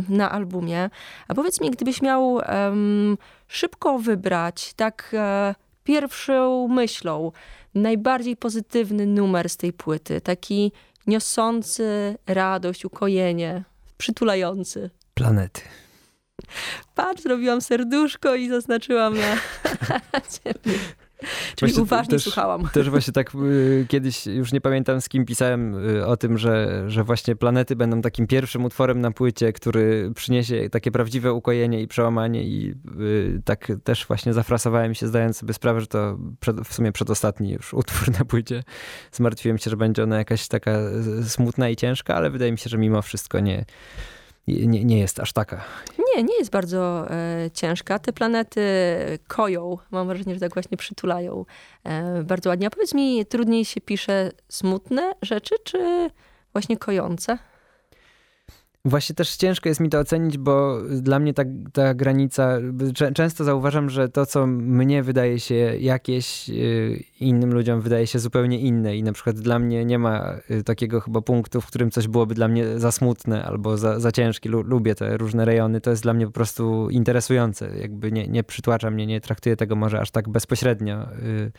na 0.10 0.32
albumie. 0.32 0.90
A 1.28 1.34
powiedz 1.34 1.62
mi, 1.62 1.72
gdybyś 1.72 2.02
miał 2.02 2.40
szybko 3.48 4.00
wybrać, 4.00 4.74
tak 4.74 5.12
e, 5.14 5.56
pierwszą 5.84 6.68
myślą, 6.68 7.32
najbardziej 7.76 8.38
pozytywny 8.38 9.06
numer 9.06 9.50
z 9.50 9.58
tej 9.58 9.74
płyty, 9.74 10.22
taki 10.22 10.72
niosący 11.08 12.18
radość, 12.28 12.86
ukojenie, 12.86 13.64
przytulający. 13.98 14.90
Planety. 15.14 15.62
Patrz, 16.96 17.22
zrobiłam 17.22 17.62
serduszko 17.62 18.36
i 18.36 18.50
zaznaczyłam 18.50 19.14
na 19.18 19.36
ciebie. 20.44 20.80
Czyli 21.20 21.72
właśnie 21.72 21.84
uważnie 21.84 22.12
też, 22.12 22.24
słuchałam. 22.24 22.70
Też 22.74 22.90
właśnie 22.90 23.14
tak 23.14 23.36
y, 23.36 23.86
kiedyś, 23.90 24.26
już 24.26 24.52
nie 24.52 24.62
pamiętam 24.62 25.02
z 25.02 25.10
kim 25.10 25.26
pisałem 25.26 25.90
y, 25.90 26.06
o 26.06 26.18
tym, 26.18 26.38
że, 26.38 26.84
że 26.88 27.04
właśnie 27.04 27.36
planety 27.36 27.76
będą 27.76 28.02
takim 28.02 28.28
pierwszym 28.28 28.66
utworem 28.66 29.02
na 29.02 29.12
płycie, 29.12 29.54
który 29.54 30.12
przyniesie 30.16 30.70
takie 30.70 30.92
prawdziwe 30.92 31.34
ukojenie 31.34 31.82
i 31.82 31.88
przełamanie 31.88 32.44
i 32.44 32.76
y, 33.00 33.42
tak 33.46 33.72
też 33.84 34.06
właśnie 34.06 34.34
zafrasowałem 34.34 34.96
się, 34.96 35.08
zdając 35.08 35.38
sobie 35.38 35.54
sprawę, 35.54 35.82
że 35.82 35.88
to 35.88 36.18
przed, 36.40 36.62
w 36.62 36.74
sumie 36.74 36.92
przedostatni 36.92 37.52
już 37.52 37.74
utwór 37.74 38.20
na 38.20 38.26
płycie. 38.26 38.64
Zmartwiłem 39.12 39.58
się, 39.58 39.70
że 39.70 39.78
będzie 39.78 40.04
ona 40.04 40.18
jakaś 40.18 40.48
taka 40.48 40.72
smutna 41.28 41.70
i 41.70 41.76
ciężka, 41.76 42.16
ale 42.16 42.30
wydaje 42.30 42.52
mi 42.52 42.58
się, 42.58 42.70
że 42.70 42.78
mimo 42.78 43.02
wszystko 43.02 43.40
nie, 43.40 43.66
nie, 44.48 44.86
nie 44.86 45.00
jest 45.00 45.20
aż 45.20 45.34
taka. 45.34 45.64
Nie, 46.16 46.24
nie 46.24 46.38
jest 46.38 46.52
bardzo 46.52 47.12
e, 47.12 47.52
ciężka. 47.54 48.00
Te 48.00 48.14
planety 48.14 48.62
koją, 49.28 49.78
mam 49.92 50.08
wrażenie, 50.08 50.34
że 50.34 50.40
tak 50.40 50.54
właśnie 50.54 50.78
przytulają 50.78 51.46
e, 51.84 52.24
bardzo 52.24 52.50
ładnie. 52.50 52.68
A 52.68 52.70
powiedz 52.70 52.94
mi, 52.94 53.26
trudniej 53.26 53.66
się 53.66 53.82
pisze 53.82 54.32
smutne 54.50 55.14
rzeczy, 55.22 55.56
czy 55.64 56.10
właśnie 56.54 56.78
kojące? 56.78 57.38
Właśnie 58.86 59.16
też 59.16 59.36
ciężko 59.36 59.70
jest 59.70 59.82
mi 59.82 59.90
to 59.90 60.00
ocenić, 60.00 60.38
bo 60.38 60.82
dla 61.02 61.20
mnie 61.20 61.34
ta, 61.34 61.44
ta 61.74 61.94
granica, 61.94 62.58
często 63.14 63.44
zauważam, 63.44 63.90
że 63.90 64.10
to, 64.10 64.26
co 64.26 64.48
mnie 64.48 65.04
wydaje 65.04 65.40
się 65.40 65.56
jakieś, 65.80 66.50
y, 66.50 67.04
innym 67.20 67.54
ludziom 67.54 67.82
wydaje 67.82 68.08
się 68.08 68.20
zupełnie 68.20 68.60
inne 68.60 68.98
i 68.98 69.04
na 69.04 69.14
przykład 69.14 69.36
dla 69.36 69.60
mnie 69.60 69.86
nie 69.86 70.00
ma 70.00 70.38
y, 70.52 70.64
takiego 70.64 71.02
chyba 71.02 71.22
punktu, 71.22 71.62
w 71.62 71.68
którym 71.68 71.92
coś 71.92 72.08
byłoby 72.08 72.36
dla 72.36 72.48
mnie 72.48 72.80
za 72.80 72.92
smutne 72.92 73.46
albo 73.46 73.78
za, 73.78 74.00
za 74.00 74.12
ciężkie. 74.12 74.50
Lubię 74.50 74.96
te 74.96 75.18
różne 75.18 75.46
rejony, 75.46 75.82
to 75.82 75.90
jest 75.90 76.04
dla 76.04 76.14
mnie 76.14 76.26
po 76.26 76.34
prostu 76.34 76.90
interesujące. 76.90 77.78
Jakby 77.78 78.12
nie, 78.12 78.28
nie 78.28 78.44
przytłacza 78.44 78.92
mnie, 78.92 79.06
nie 79.06 79.22
traktuję 79.22 79.56
tego 79.56 79.76
może 79.76 80.00
aż 80.00 80.12
tak 80.12 80.30
bezpośrednio 80.30 81.14
y, 81.14 81.52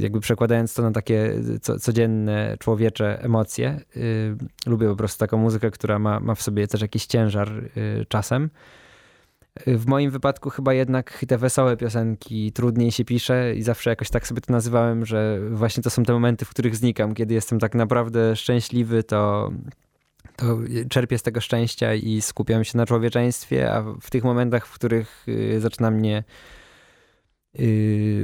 jakby 0.00 0.20
przekładając 0.20 0.74
to 0.74 0.82
na 0.82 0.90
takie 0.90 1.34
co, 1.62 1.78
codzienne 1.78 2.56
człowiecze 2.58 3.22
emocje. 3.22 3.80
Y, 3.96 4.36
lubię 4.66 4.88
po 4.88 4.96
prostu 4.96 5.18
taką 5.18 5.38
muzykę, 5.38 5.70
która 5.70 5.98
ma, 5.98 6.20
ma 6.20 6.34
w 6.34 6.42
sobie 6.42 6.68
też 6.68 6.80
jakiś 6.80 7.06
ciężar 7.06 7.64
y, 7.76 8.06
czasem. 8.08 8.50
W 9.66 9.86
moim 9.86 10.10
wypadku 10.10 10.50
chyba 10.50 10.74
jednak 10.74 11.24
te 11.28 11.38
wesołe 11.38 11.76
piosenki 11.76 12.52
trudniej 12.52 12.92
się 12.92 13.04
pisze 13.04 13.54
i 13.54 13.62
zawsze 13.62 13.90
jakoś 13.90 14.10
tak 14.10 14.26
sobie 14.26 14.40
to 14.40 14.52
nazywałem, 14.52 15.06
że 15.06 15.40
właśnie 15.50 15.82
to 15.82 15.90
są 15.90 16.02
te 16.02 16.12
momenty, 16.12 16.44
w 16.44 16.50
których 16.50 16.76
znikam. 16.76 17.14
Kiedy 17.14 17.34
jestem 17.34 17.58
tak 17.58 17.74
naprawdę 17.74 18.36
szczęśliwy, 18.36 19.02
to, 19.02 19.50
to 20.36 20.58
czerpię 20.88 21.18
z 21.18 21.22
tego 21.22 21.40
szczęścia 21.40 21.94
i 21.94 22.20
skupiam 22.20 22.64
się 22.64 22.78
na 22.78 22.86
człowieczeństwie, 22.86 23.72
a 23.72 23.82
w 24.00 24.10
tych 24.10 24.24
momentach, 24.24 24.66
w 24.66 24.72
których 24.72 25.26
y, 25.28 25.60
zaczyna 25.60 25.90
mnie 25.90 26.24
Y, 27.60 28.17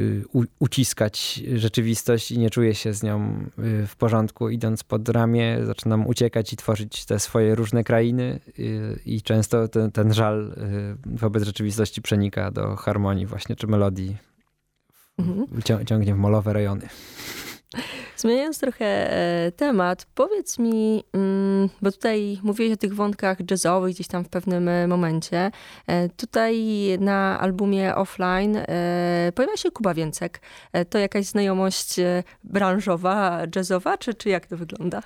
uciskać 0.59 1.43
rzeczywistość 1.55 2.31
i 2.31 2.39
nie 2.39 2.51
czuję 2.51 2.75
się 2.75 2.95
z 2.95 3.03
nią 3.03 3.47
y, 3.59 3.87
w 3.87 3.97
porządku. 3.97 4.49
Idąc 4.49 4.85
pod 4.85 5.09
ramię, 5.09 5.59
zaczynam 5.65 6.07
uciekać 6.07 6.53
i 6.53 6.57
tworzyć 6.57 7.05
te 7.05 7.21
swoje 7.21 7.55
różne 7.55 7.85
krainy, 7.85 8.41
y, 8.59 9.01
i 9.07 9.23
często 9.23 9.69
ten, 9.69 9.93
ten 9.93 10.15
żal 10.15 10.55
wobec 11.07 11.45
rzeczywistości 11.45 12.03
przenika 12.03 12.51
do 12.51 12.77
harmonii, 12.77 13.27
właśnie 13.27 13.57
czy 13.57 13.67
melodii. 13.67 14.17
Mhm. 15.19 15.87
Ciągnie 15.87 16.15
w 16.15 16.19
molowe 16.19 16.53
rejony. 16.53 16.89
Zmieniając 18.17 18.59
trochę 18.59 18.87
e, 18.87 19.53
temat, 19.53 20.07
powiedz 20.15 20.59
mi, 20.59 21.05
mm, 21.13 21.69
bo 21.83 21.93
tutaj 21.93 22.39
mówiłeś 22.43 22.73
o 22.73 22.77
tych 22.77 22.95
wątkach 22.95 23.39
jazzowych 23.51 23.95
gdzieś 23.95 24.07
tam 24.07 24.25
w 24.25 24.29
pewnym 24.29 24.69
e, 24.69 24.87
momencie. 24.87 25.51
E, 25.87 26.09
tutaj 26.09 26.65
na 27.01 27.41
albumie 27.41 27.95
Offline 27.95 28.59
pojawia 29.35 29.57
się 29.57 29.71
Kuba 29.71 29.95
Więcek. 29.95 30.41
To 30.91 30.99
jakaś 30.99 31.27
znajomość 31.27 31.97
branżowa, 32.45 33.43
jazzowa, 33.57 33.99
czy, 33.99 34.15
czy 34.15 34.29
jak 34.29 34.47
to 34.47 34.57
wygląda? 34.57 35.03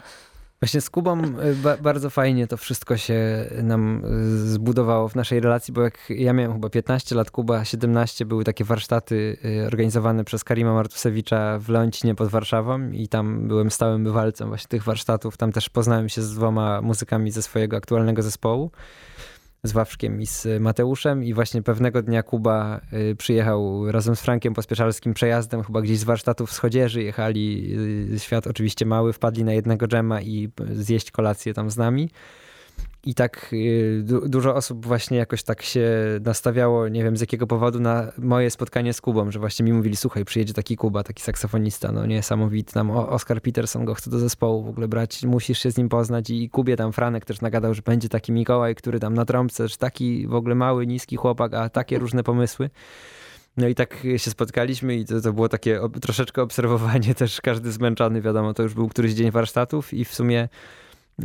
Właśnie 0.61 0.81
z 0.81 0.91
Kubą 0.91 1.23
y, 1.25 1.55
ba 1.55 1.77
bardzo 1.77 2.11
fajnie 2.11 2.47
to 2.47 2.57
wszystko 2.57 2.97
się 2.97 3.51
nam 3.63 4.05
y, 4.05 4.49
zbudowało 4.49 5.09
w 5.09 5.15
naszej 5.15 5.41
relacji, 5.41 5.75
bo 5.75 5.83
jak 5.83 5.99
ja 6.09 6.33
miałem 6.33 6.53
chyba 6.53 6.71
15 6.71 7.15
lat, 7.15 7.31
Kuba 7.31 7.65
17, 7.65 8.25
były 8.27 8.45
takie 8.45 8.65
warsztaty 8.65 9.37
y, 9.63 9.67
organizowane 9.67 10.25
przez 10.25 10.45
Karima 10.45 10.75
Martusewicza 10.75 11.59
w 11.59 11.69
Leoncinie 11.69 12.15
pod 12.15 12.29
Warszawą 12.29 12.91
i 12.91 13.09
tam 13.09 13.49
byłem 13.49 13.71
stałym 13.71 14.05
bywalcem 14.05 14.49
właśnie 14.49 14.69
tych 14.69 14.85
warsztatów. 14.85 15.37
Tam 15.37 15.53
też 15.53 15.69
poznałem 15.69 16.09
się 16.09 16.23
z 16.23 16.35
dwoma 16.35 16.81
muzykami 16.81 17.31
ze 17.31 17.43
swojego 17.43 17.77
aktualnego 17.77 18.23
zespołu 18.23 18.71
z 19.63 19.73
Wawrzkiem 19.73 20.21
i 20.21 20.27
z 20.27 20.47
Mateuszem 20.61 21.25
i 21.25 21.35
właśnie 21.35 21.63
pewnego 21.63 22.03
dnia 22.03 22.23
Kuba 22.23 22.81
y, 22.93 23.17
przyjechał 23.17 23.93
razem 23.93 24.17
z 24.17 24.21
Frankiem 24.21 24.55
Pospieszalskim 24.55 25.15
przejazdem, 25.15 25.63
chyba 25.63 25.81
gdzieś 25.81 25.99
z 25.99 26.05
warsztatów 26.05 26.53
z 26.53 26.59
Chodzieży, 26.59 27.03
jechali, 27.03 27.75
y, 28.15 28.19
świat 28.19 28.47
oczywiście 28.47 28.87
mały, 28.87 29.13
wpadli 29.13 29.45
na 29.45 29.53
jednego 29.53 29.89
dżema 29.89 30.21
i 30.21 30.49
zjeść 30.73 31.11
kolację 31.11 31.55
tam 31.55 31.71
z 31.71 31.77
nami. 31.77 32.11
I 33.05 33.15
tak 33.15 33.51
y, 33.53 34.03
du 34.05 34.29
dużo 34.29 34.55
osób 34.55 34.87
właśnie 34.87 35.19
jakoś 35.19 35.43
tak 35.43 35.63
się 35.63 35.91
nastawiało, 36.25 36.89
nie 36.89 37.05
wiem 37.05 37.17
z 37.17 37.21
jakiego 37.21 37.47
powodu, 37.47 37.81
na 37.81 38.13
moje 38.19 38.51
spotkanie 38.51 38.93
z 38.93 39.01
Kubą, 39.01 39.31
że 39.31 39.39
właśnie 39.39 39.65
mi 39.65 39.73
mówili, 39.73 39.97
słuchaj, 39.97 40.25
przyjedzie 40.25 40.55
taki 40.55 40.77
Kuba, 40.77 41.03
taki 41.03 41.23
saksofonista, 41.23 41.93
no 41.93 42.07
niesamowity, 42.07 42.73
tam 42.73 42.91
Oscar 42.91 43.43
Peterson 43.43 43.85
go 43.85 43.95
chce 43.95 44.11
do 44.11 44.19
zespołu 44.19 44.63
w 44.63 44.69
ogóle 44.69 44.89
brać, 44.89 45.25
musisz 45.25 45.59
się 45.59 45.71
z 45.71 45.77
nim 45.77 45.89
poznać 45.89 46.31
i 46.31 46.51
Kubie 46.51 46.77
tam 46.77 46.93
Franek 46.93 47.25
też 47.25 47.41
nagadał, 47.41 47.75
że 47.75 47.83
będzie 47.83 48.09
taki 48.09 48.33
Mikołaj, 48.33 48.75
który 48.75 49.01
tam 49.01 49.15
na 49.15 49.25
trąbce, 49.25 49.69
że 49.69 49.77
taki 49.77 50.27
w 50.27 50.35
ogóle 50.35 50.55
mały, 50.55 50.87
niski 50.87 51.17
chłopak, 51.17 51.55
a 51.55 51.69
takie 51.69 51.99
różne 51.99 52.23
pomysły. 52.23 52.71
No 53.57 53.69
i 53.69 53.75
tak 53.75 54.07
się 54.17 54.31
spotkaliśmy 54.31 54.97
i 54.97 55.05
to, 55.05 55.21
to 55.21 55.33
było 55.33 55.49
takie 55.49 55.81
troszeczkę 56.01 56.43
obserwowanie 56.43 57.15
też, 57.15 57.41
każdy 57.41 57.73
zmęczony, 57.73 58.21
wiadomo, 58.21 58.55
to 58.55 58.63
już 58.63 58.75
był 58.75 58.89
któryś 58.89 59.13
dzień 59.13 59.31
warsztatów 59.31 59.95
i 59.95 60.05
w 60.05 60.15
sumie 60.15 60.49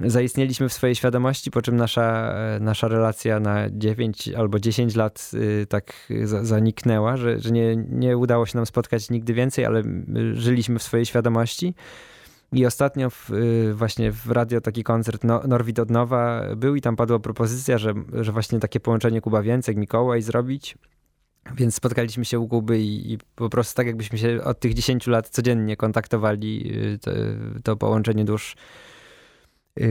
zaistnieliśmy 0.01 0.69
w 0.69 0.73
swojej 0.73 0.95
świadomości, 0.95 1.51
po 1.51 1.61
czym 1.61 1.75
nasza, 1.75 2.35
nasza 2.59 2.87
relacja 2.87 3.39
na 3.39 3.69
9 3.71 4.29
albo 4.37 4.59
10 4.59 4.95
lat 4.95 5.31
y, 5.33 5.65
tak 5.69 5.93
zaniknęła, 6.41 7.17
że, 7.17 7.39
że 7.39 7.51
nie, 7.51 7.75
nie 7.75 8.17
udało 8.17 8.45
się 8.45 8.57
nam 8.57 8.65
spotkać 8.65 9.09
nigdy 9.09 9.33
więcej, 9.33 9.65
ale 9.65 9.83
żyliśmy 10.33 10.79
w 10.79 10.83
swojej 10.83 11.05
świadomości. 11.05 11.73
I 12.51 12.65
ostatnio 12.65 13.09
w, 13.09 13.31
y, 13.31 13.73
właśnie 13.73 14.11
w 14.11 14.31
radio 14.31 14.61
taki 14.61 14.83
koncert 14.83 15.23
no, 15.23 15.41
Norwid 15.47 15.79
od 15.79 15.91
Nowa 15.91 16.43
był 16.55 16.75
i 16.75 16.81
tam 16.81 16.95
padła 16.95 17.19
propozycja, 17.19 17.77
że, 17.77 17.93
że 18.13 18.31
właśnie 18.31 18.59
takie 18.59 18.79
połączenie 18.79 19.21
Kuba 19.21 19.41
Więcek, 19.41 19.77
Mikołaj 19.77 20.21
zrobić. 20.21 20.77
Więc 21.55 21.75
spotkaliśmy 21.75 22.25
się 22.25 22.39
u 22.39 22.47
Kuby 22.47 22.79
i, 22.79 23.13
i, 23.13 23.17
po 23.35 23.49
prostu 23.49 23.75
tak 23.75 23.87
jakbyśmy 23.87 24.17
się 24.17 24.43
od 24.43 24.59
tych 24.59 24.73
10 24.73 25.07
lat 25.07 25.29
codziennie 25.29 25.77
kontaktowali, 25.77 26.73
y, 26.93 26.99
to, 26.99 27.11
to 27.63 27.75
połączenie 27.75 28.25
dusz 28.25 28.55
Y, 28.55 28.92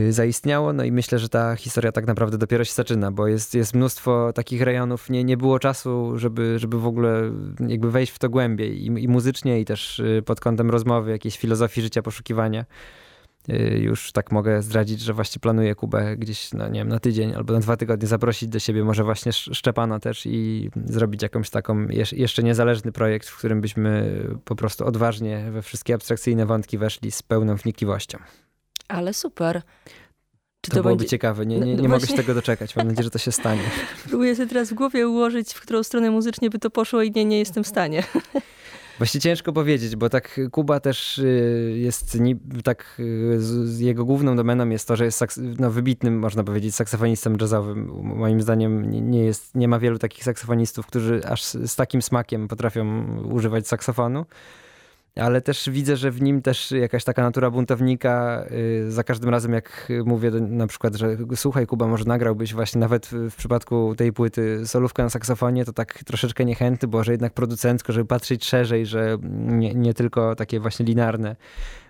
zaistniało. 0.09 0.73
No 0.73 0.83
i 0.83 0.91
myślę, 0.91 1.19
że 1.19 1.29
ta 1.29 1.55
historia 1.55 1.91
tak 1.91 2.07
naprawdę 2.07 2.37
dopiero 2.37 2.63
się 2.63 2.73
zaczyna, 2.73 3.11
bo 3.11 3.27
jest, 3.27 3.55
jest 3.55 3.73
mnóstwo 3.73 4.33
takich 4.33 4.61
rejonów. 4.61 5.09
Nie, 5.09 5.23
nie 5.23 5.37
było 5.37 5.59
czasu, 5.59 6.19
żeby, 6.19 6.59
żeby 6.59 6.79
w 6.79 6.87
ogóle 6.87 7.31
jakby 7.67 7.91
wejść 7.91 8.11
w 8.11 8.19
to 8.19 8.29
głębiej 8.29 8.81
i, 8.81 8.85
i 8.85 9.07
muzycznie, 9.07 9.59
i 9.59 9.65
też 9.65 9.99
y, 9.99 10.23
pod 10.25 10.39
kątem 10.39 10.69
rozmowy, 10.69 11.11
jakiejś 11.11 11.37
filozofii 11.37 11.81
życia, 11.81 12.01
poszukiwania. 12.01 12.65
Y, 13.49 13.79
już 13.81 14.11
tak 14.11 14.31
mogę 14.31 14.61
zdradzić, 14.61 15.01
że 15.01 15.13
właśnie 15.13 15.39
planuję 15.39 15.75
Kubę 15.75 16.17
gdzieś, 16.17 16.53
no 16.53 16.67
nie 16.67 16.79
wiem, 16.79 16.89
na 16.89 16.99
tydzień 16.99 17.33
albo 17.35 17.53
na 17.53 17.59
dwa 17.59 17.77
tygodnie 17.77 18.07
zaprosić 18.07 18.49
do 18.49 18.59
siebie, 18.59 18.83
może 18.83 19.03
właśnie 19.03 19.33
Szczepana 19.33 19.99
też 19.99 20.25
i 20.25 20.69
zrobić 20.85 21.23
jakąś 21.23 21.49
taką 21.49 21.87
jeszcze 22.11 22.43
niezależny 22.43 22.91
projekt, 22.91 23.27
w 23.27 23.37
którym 23.37 23.61
byśmy 23.61 24.21
po 24.45 24.55
prostu 24.55 24.85
odważnie 24.85 25.51
we 25.51 25.61
wszystkie 25.61 25.93
abstrakcyjne 25.93 26.45
wątki 26.45 26.77
weszli 26.77 27.11
z 27.11 27.23
pełną 27.23 27.55
wnikliwością. 27.55 28.17
Ale 28.87 29.13
super. 29.13 29.61
Czy 30.61 30.71
to, 30.71 30.77
to 30.77 30.83
byłoby 30.83 30.99
będzie... 30.99 31.09
ciekawe. 31.09 31.45
Nie, 31.45 31.59
nie, 31.59 31.75
nie 31.75 31.89
mogę 31.89 32.07
się 32.07 32.13
tego 32.13 32.33
doczekać. 32.33 32.75
Mam 32.75 32.87
nadzieję, 32.87 33.03
że 33.03 33.09
to 33.09 33.19
się 33.19 33.31
stanie. 33.41 33.61
Próbuję 34.09 34.35
sobie 34.35 34.47
teraz 34.47 34.69
w 34.69 34.73
głowie 34.73 35.07
ułożyć, 35.07 35.53
w 35.53 35.61
którą 35.61 35.83
stronę 35.83 36.11
muzycznie 36.11 36.49
by 36.49 36.59
to 36.59 36.69
poszło 36.69 37.01
i 37.01 37.11
nie, 37.11 37.25
nie 37.25 37.39
jestem 37.39 37.63
w 37.63 37.67
stanie. 37.67 38.03
Właśnie 38.97 39.21
ciężko 39.21 39.53
powiedzieć, 39.53 39.95
bo 39.95 40.09
tak 40.09 40.39
Kuba 40.51 40.79
też 40.79 41.17
y, 41.17 41.73
jest 41.77 42.17
tak 42.63 42.95
y, 42.99 43.39
jego 43.79 44.05
główną 44.05 44.35
domeną 44.35 44.69
jest 44.69 44.87
to, 44.87 44.95
że 44.95 45.05
jest 45.05 45.23
no, 45.59 45.71
wybitnym, 45.71 46.19
można 46.19 46.43
powiedzieć, 46.43 46.75
saksofonistą 46.75 47.35
jazzowym. 47.41 47.91
Moim 48.03 48.41
zdaniem 48.41 48.91
nie, 49.11 49.25
jest, 49.25 49.55
nie 49.55 49.67
ma 49.67 49.79
wielu 49.79 49.99
takich 49.99 50.23
saksofonistów, 50.23 50.87
którzy 50.87 51.21
aż 51.25 51.43
z 51.43 51.75
takim 51.75 52.01
smakiem 52.01 52.47
potrafią 52.47 53.05
używać 53.31 53.67
saksofonu 53.67 54.25
ale 55.15 55.41
też 55.41 55.69
widzę, 55.69 55.97
że 55.97 56.11
w 56.11 56.21
nim 56.21 56.41
też 56.41 56.71
jakaś 56.71 57.03
taka 57.03 57.23
natura 57.23 57.51
buntownika. 57.51 58.45
Y, 58.51 58.91
za 58.91 59.03
każdym 59.03 59.29
razem, 59.29 59.53
jak 59.53 59.91
mówię 60.05 60.31
na 60.31 60.67
przykład, 60.67 60.95
że 60.95 61.17
słuchaj, 61.35 61.67
Kuba, 61.67 61.87
może 61.87 62.05
nagrałbyś 62.05 62.53
właśnie 62.53 62.81
nawet 62.81 63.07
w 63.07 63.35
przypadku 63.35 63.95
tej 63.95 64.13
płyty 64.13 64.67
solówkę 64.67 65.03
na 65.03 65.09
saksofonie, 65.09 65.65
to 65.65 65.73
tak 65.73 66.03
troszeczkę 66.03 66.45
niechętny, 66.45 66.87
bo 66.87 67.03
że 67.03 67.11
jednak 67.11 67.33
producencko, 67.33 67.93
żeby 67.93 68.05
patrzeć 68.05 68.45
szerzej, 68.45 68.85
że 68.85 69.17
nie, 69.33 69.73
nie 69.73 69.93
tylko 69.93 70.35
takie 70.35 70.59
właśnie 70.59 70.85
linearne 70.85 71.35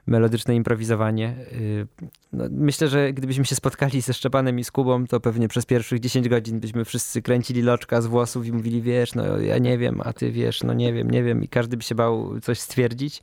melodyczne 0.08 0.56
improwizowanie. 0.56 1.36
Y, 1.52 1.88
no, 2.34 2.44
myślę, 2.52 2.88
że 2.88 3.14
gdybyśmy 3.14 3.46
się 3.46 3.56
spotkali 3.56 4.02
ze 4.02 4.14
Szczepanem 4.14 4.60
i 4.60 4.64
z 4.64 4.72
Kubą, 4.72 5.08
to 5.08 5.20
pewnie 5.20 5.48
przez 5.48 5.66
pierwszych 5.66 6.00
10 6.00 6.30
godzin 6.30 6.60
byśmy 6.60 6.86
wszyscy 6.86 7.22
kręcili 7.22 7.62
loczka 7.62 8.02
z 8.02 8.06
włosów 8.06 8.46
i 8.46 8.52
mówili, 8.52 8.82
wiesz, 8.82 9.16
no 9.16 9.38
ja 9.38 9.58
nie 9.58 9.78
wiem, 9.78 10.02
a 10.04 10.14
ty 10.14 10.32
wiesz, 10.32 10.64
no 10.64 10.74
nie 10.74 10.94
wiem, 10.94 11.12
nie 11.12 11.24
wiem 11.24 11.44
i 11.44 11.48
każdy 11.48 11.78
by 11.78 11.84
się 11.84 11.96
bał 11.96 12.40
coś 12.40 12.60
stwierdzić, 12.60 13.22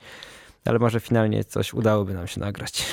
ale 0.64 0.79
może 0.79 1.01
finalnie 1.01 1.45
coś 1.45 1.75
udałoby 1.75 2.14
nam 2.14 2.27
się 2.27 2.40
nagrać 2.40 2.85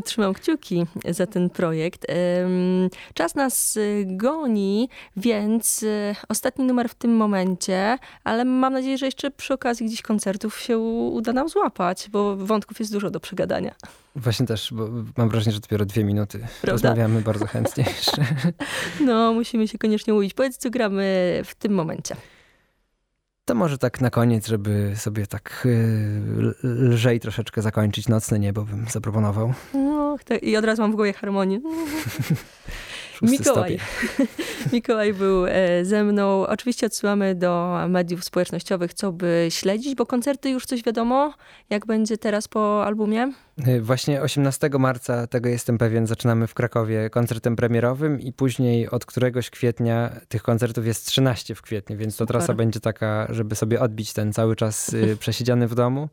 to 0.00 0.02
trzymam 0.02 0.34
kciuki 0.34 0.86
za 1.10 1.26
ten 1.26 1.50
projekt. 1.50 2.06
Czas 3.14 3.34
nas 3.34 3.76
y, 3.76 4.04
goni, 4.06 4.88
więc 5.16 5.82
y, 5.82 6.14
ostatni 6.28 6.64
numer 6.64 6.88
w 6.88 6.94
tym 6.94 7.16
momencie, 7.16 7.98
ale 8.24 8.44
mam 8.44 8.72
nadzieję, 8.72 8.98
że 8.98 9.06
jeszcze 9.06 9.30
przy 9.30 9.54
okazji 9.54 9.86
gdzieś 9.86 10.02
koncertów 10.02 10.60
się 10.60 10.78
uda 10.78 11.32
nam 11.32 11.48
złapać, 11.48 12.08
bo 12.10 12.36
wątków 12.36 12.80
jest 12.80 12.92
dużo 12.92 13.10
do 13.10 13.20
przegadania. 13.20 13.74
Właśnie 14.16 14.46
też, 14.46 14.72
bo 14.72 14.88
mam 15.16 15.28
wrażenie, 15.28 15.54
że 15.54 15.60
dopiero 15.60 15.84
dwie 15.84 16.04
minuty. 16.04 16.38
Prawda? 16.38 16.88
Rozmawiamy 16.88 17.20
bardzo 17.20 17.46
chętnie 17.46 17.84
jeszcze. 17.96 18.24
No, 19.06 19.32
musimy 19.32 19.68
się 19.68 19.78
koniecznie 19.78 20.12
mówić. 20.12 20.34
Powiedz, 20.34 20.56
co 20.56 20.70
gramy 20.70 21.40
w 21.44 21.54
tym 21.54 21.72
momencie. 21.74 22.16
To 23.48 23.54
może 23.54 23.78
tak 23.78 24.00
na 24.00 24.10
koniec, 24.10 24.46
żeby 24.46 24.92
sobie 24.96 25.26
tak 25.26 25.62
y, 25.66 26.54
lżej 26.62 27.20
troszeczkę 27.20 27.62
zakończyć 27.62 28.08
nocne 28.08 28.38
niebo 28.38 28.62
bym 28.62 28.86
zaproponował. 28.90 29.52
No, 29.74 30.16
i 30.42 30.56
od 30.56 30.64
razu 30.64 30.82
mam 30.82 30.92
w 30.92 30.94
głowie 30.94 31.12
harmonię. 31.12 31.60
Mikołaj. 33.22 33.78
Mikołaj 34.72 35.14
był 35.14 35.46
e, 35.46 35.84
ze 35.84 36.04
mną. 36.04 36.46
Oczywiście 36.46 36.86
odsyłamy 36.86 37.34
do 37.34 37.78
mediów 37.88 38.24
społecznościowych, 38.24 38.94
co 38.94 39.12
by 39.12 39.46
śledzić, 39.50 39.94
bo 39.94 40.06
koncerty 40.06 40.50
już 40.50 40.66
coś 40.66 40.82
wiadomo, 40.82 41.34
jak 41.70 41.86
będzie 41.86 42.18
teraz 42.18 42.48
po 42.48 42.84
albumie? 42.84 43.32
E, 43.66 43.80
właśnie 43.80 44.22
18 44.22 44.70
marca, 44.78 45.26
tego 45.26 45.48
jestem 45.48 45.78
pewien, 45.78 46.06
zaczynamy 46.06 46.46
w 46.46 46.54
Krakowie 46.54 47.10
koncertem 47.10 47.56
premierowym 47.56 48.20
i 48.20 48.32
później 48.32 48.90
od 48.90 49.06
któregoś 49.06 49.50
kwietnia 49.50 50.10
tych 50.28 50.42
koncertów 50.42 50.86
jest 50.86 51.06
13 51.06 51.54
w 51.54 51.62
kwietniu, 51.62 51.96
więc 51.96 52.16
to 52.16 52.24
Super. 52.24 52.36
trasa 52.36 52.54
będzie 52.54 52.80
taka, 52.80 53.26
żeby 53.30 53.54
sobie 53.54 53.80
odbić 53.80 54.12
ten 54.12 54.32
cały 54.32 54.56
czas 54.56 54.92
y, 54.92 55.16
przesiedziany 55.20 55.68
w 55.68 55.74
domu 55.74 56.08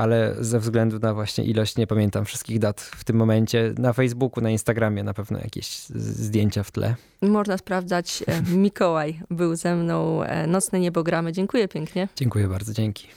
ale 0.00 0.34
ze 0.40 0.58
względu 0.58 0.98
na 0.98 1.14
właśnie 1.14 1.44
ilość 1.44 1.76
nie 1.76 1.86
pamiętam 1.86 2.24
wszystkich 2.24 2.58
dat 2.58 2.80
w 2.80 3.04
tym 3.04 3.16
momencie. 3.16 3.74
Na 3.78 3.92
Facebooku, 3.92 4.42
na 4.42 4.50
Instagramie 4.50 5.04
na 5.04 5.14
pewno 5.14 5.38
jakieś 5.38 5.66
zdjęcia 5.88 6.62
w 6.62 6.70
tle. 6.70 6.94
Można 7.22 7.58
sprawdzać. 7.58 8.24
E, 8.26 8.42
Mikołaj 8.42 9.20
był 9.30 9.56
ze 9.56 9.76
mną. 9.76 10.22
E, 10.22 10.46
Nocne 10.46 10.80
niebogramy. 10.80 11.32
Dziękuję 11.32 11.68
pięknie. 11.68 12.08
Dziękuję 12.16 12.48
bardzo, 12.48 12.72
dzięki. 12.72 13.08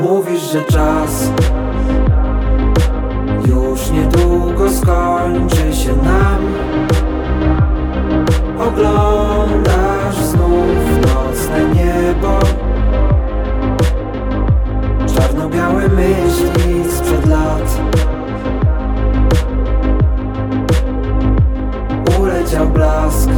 Mówisz, 0.00 0.52
że 0.52 0.64
czas 0.64 1.30
już 3.48 3.90
niedługo 3.90 4.72
skończy 4.72 5.74
się 5.74 5.96
nam 5.96 6.56
Oglądasz 10.06 10.26
znów 10.26 11.14
nocne 11.14 11.64
niebo. 11.74 12.38
Czarno-białe 15.14 15.88
myśli 15.88 16.84
sprzed 16.90 17.26
lat. 17.26 17.80
Uleciał 22.20 22.68
blask 22.68 23.30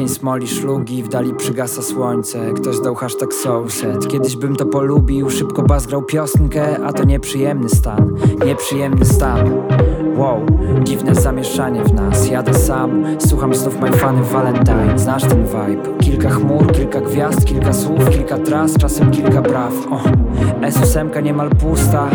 Jesień 0.00 0.16
smoli 0.16 0.48
szlugi, 0.48 1.02
w 1.02 1.08
dali 1.08 1.34
przygasa 1.34 1.82
słońce. 1.82 2.52
Ktoś 2.52 2.80
dał 2.80 2.94
hashtag 2.94 3.34
soulset. 3.34 4.08
Kiedyś 4.08 4.36
bym 4.36 4.56
to 4.56 4.66
polubił, 4.66 5.30
szybko 5.30 5.62
bas 5.62 5.86
grał 5.86 6.02
piosenkę 6.02 6.84
A 6.84 6.92
to 6.92 7.04
nieprzyjemny 7.04 7.68
stan, 7.68 8.14
nieprzyjemny 8.44 9.04
stan 9.04 9.62
Wow, 10.20 10.46
dziwne 10.82 11.14
zamieszanie 11.14 11.84
w 11.84 11.94
nas. 11.94 12.28
Jadę 12.30 12.54
sam, 12.54 13.04
słucham 13.18 13.54
znów 13.54 13.80
My 13.80 13.92
Funny 13.92 14.22
Valentine. 14.22 14.98
Znasz 14.98 15.22
ten 15.22 15.44
vibe. 15.44 15.98
Kilka 16.00 16.30
chmur, 16.30 16.72
kilka 16.72 17.00
gwiazd, 17.00 17.44
kilka 17.44 17.72
słów, 17.72 18.10
kilka 18.10 18.38
tras 18.38 18.76
Czasem 18.76 19.10
kilka 19.10 19.42
braw 19.42 19.72
o, 19.90 20.00
S8 20.60 21.22
niemal 21.22 21.50
pusta. 21.50 22.08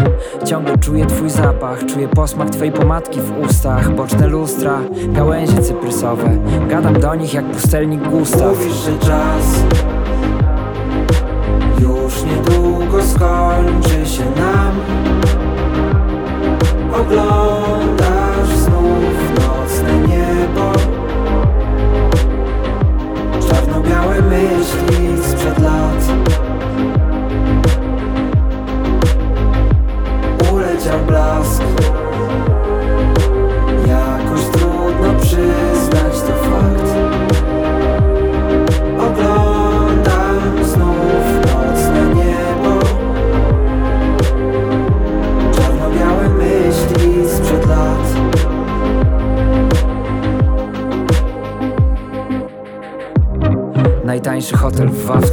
Ciągle 0.46 0.78
czuję 0.78 1.06
twój 1.06 1.30
zapach. 1.30 1.86
Czuję 1.86 2.08
posmak 2.08 2.50
twojej 2.50 2.74
pomadki 2.74 3.20
w 3.22 3.40
ustach. 3.46 3.96
Boczne 3.96 4.28
lustra, 4.28 4.80
gałęzie 5.08 5.62
cyprysowe. 5.62 6.38
Gadam 6.70 7.00
do 7.00 7.16
nich 7.16 7.34
jak 7.34 7.46
pustelnik 7.46 8.10
Gustaw. 8.10 8.58
Mówisz, 8.58 8.74
że 8.74 9.00
czas 9.00 9.64
Już 11.80 12.24
niedługo 12.24 13.04
skończy 13.04 14.06
się 14.06 14.24
nam 14.24 15.15
Oglądasz 16.96 18.05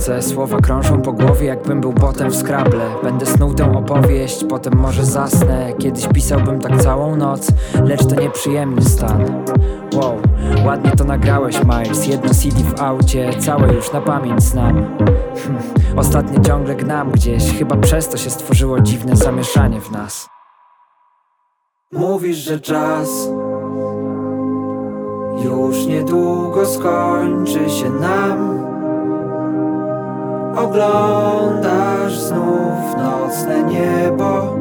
Wawce 0.03 0.23
Słowa 0.23 0.61
krążą 0.61 1.03
po 1.03 1.13
głowie 1.13 1.47
jakbym 1.47 1.81
był 1.81 1.93
botem 1.93 2.31
w 2.31 2.37
Scrabble 2.37 2.87
Będę 3.03 3.27
snuł 3.27 3.55
tę 3.55 3.77
opowieść, 3.77 4.45
potem 4.49 4.77
może 4.77 5.05
zasnę. 5.05 5.73
Kiedyś 5.79 6.07
pisałbym 6.15 6.61
tak 6.61 6.83
całą 6.83 7.17
noc 7.17 7.49
Lecz 7.85 8.07
to 8.07 8.15
nieprzyjemny 8.15 8.83
stan. 8.83 9.45
Wow, 9.95 10.17
ładnie 10.67 10.91
to 10.91 11.05
nagrałeś 11.05 11.65
Miles. 11.65 12.07
Jedno 12.07 12.35
CD 12.35 12.65
w 12.65 12.81
aucie, 12.81 13.31
całe 13.39 13.73
już 13.75 13.93
na 13.93 14.01
pamięć 14.01 14.43
znam. 14.43 14.77
Hm, 15.95 16.45
ciągle 16.45 16.75
gnam 16.75 17.11
gdzieś. 17.11 17.59
Chyba 17.59 17.77
przez 17.77 18.09
to 18.09 18.17
się 18.17 18.31
stworzyło 18.31 18.81
dziwne 18.81 19.17
zamieszanie 19.17 19.81
w 19.81 19.91
nas. 19.91 20.29
Mówisz, 21.93 22.37
że 22.37 22.61
czas 22.61 23.29
już 25.45 25.87
niedługo 25.87 26.67
skończy 26.67 27.71
się 27.71 27.91
nam 27.91 28.62
Oglądasz 30.57 32.19
znów 32.19 32.97
nocne 32.97 33.63
niebo. 33.63 34.57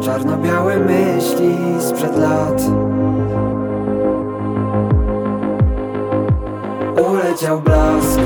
Czarno-białe 0.00 0.78
myśli 0.78 1.56
sprzed 1.80 2.18
lat. 2.18 2.62
Uleciał 7.10 7.60
blask 7.60 8.20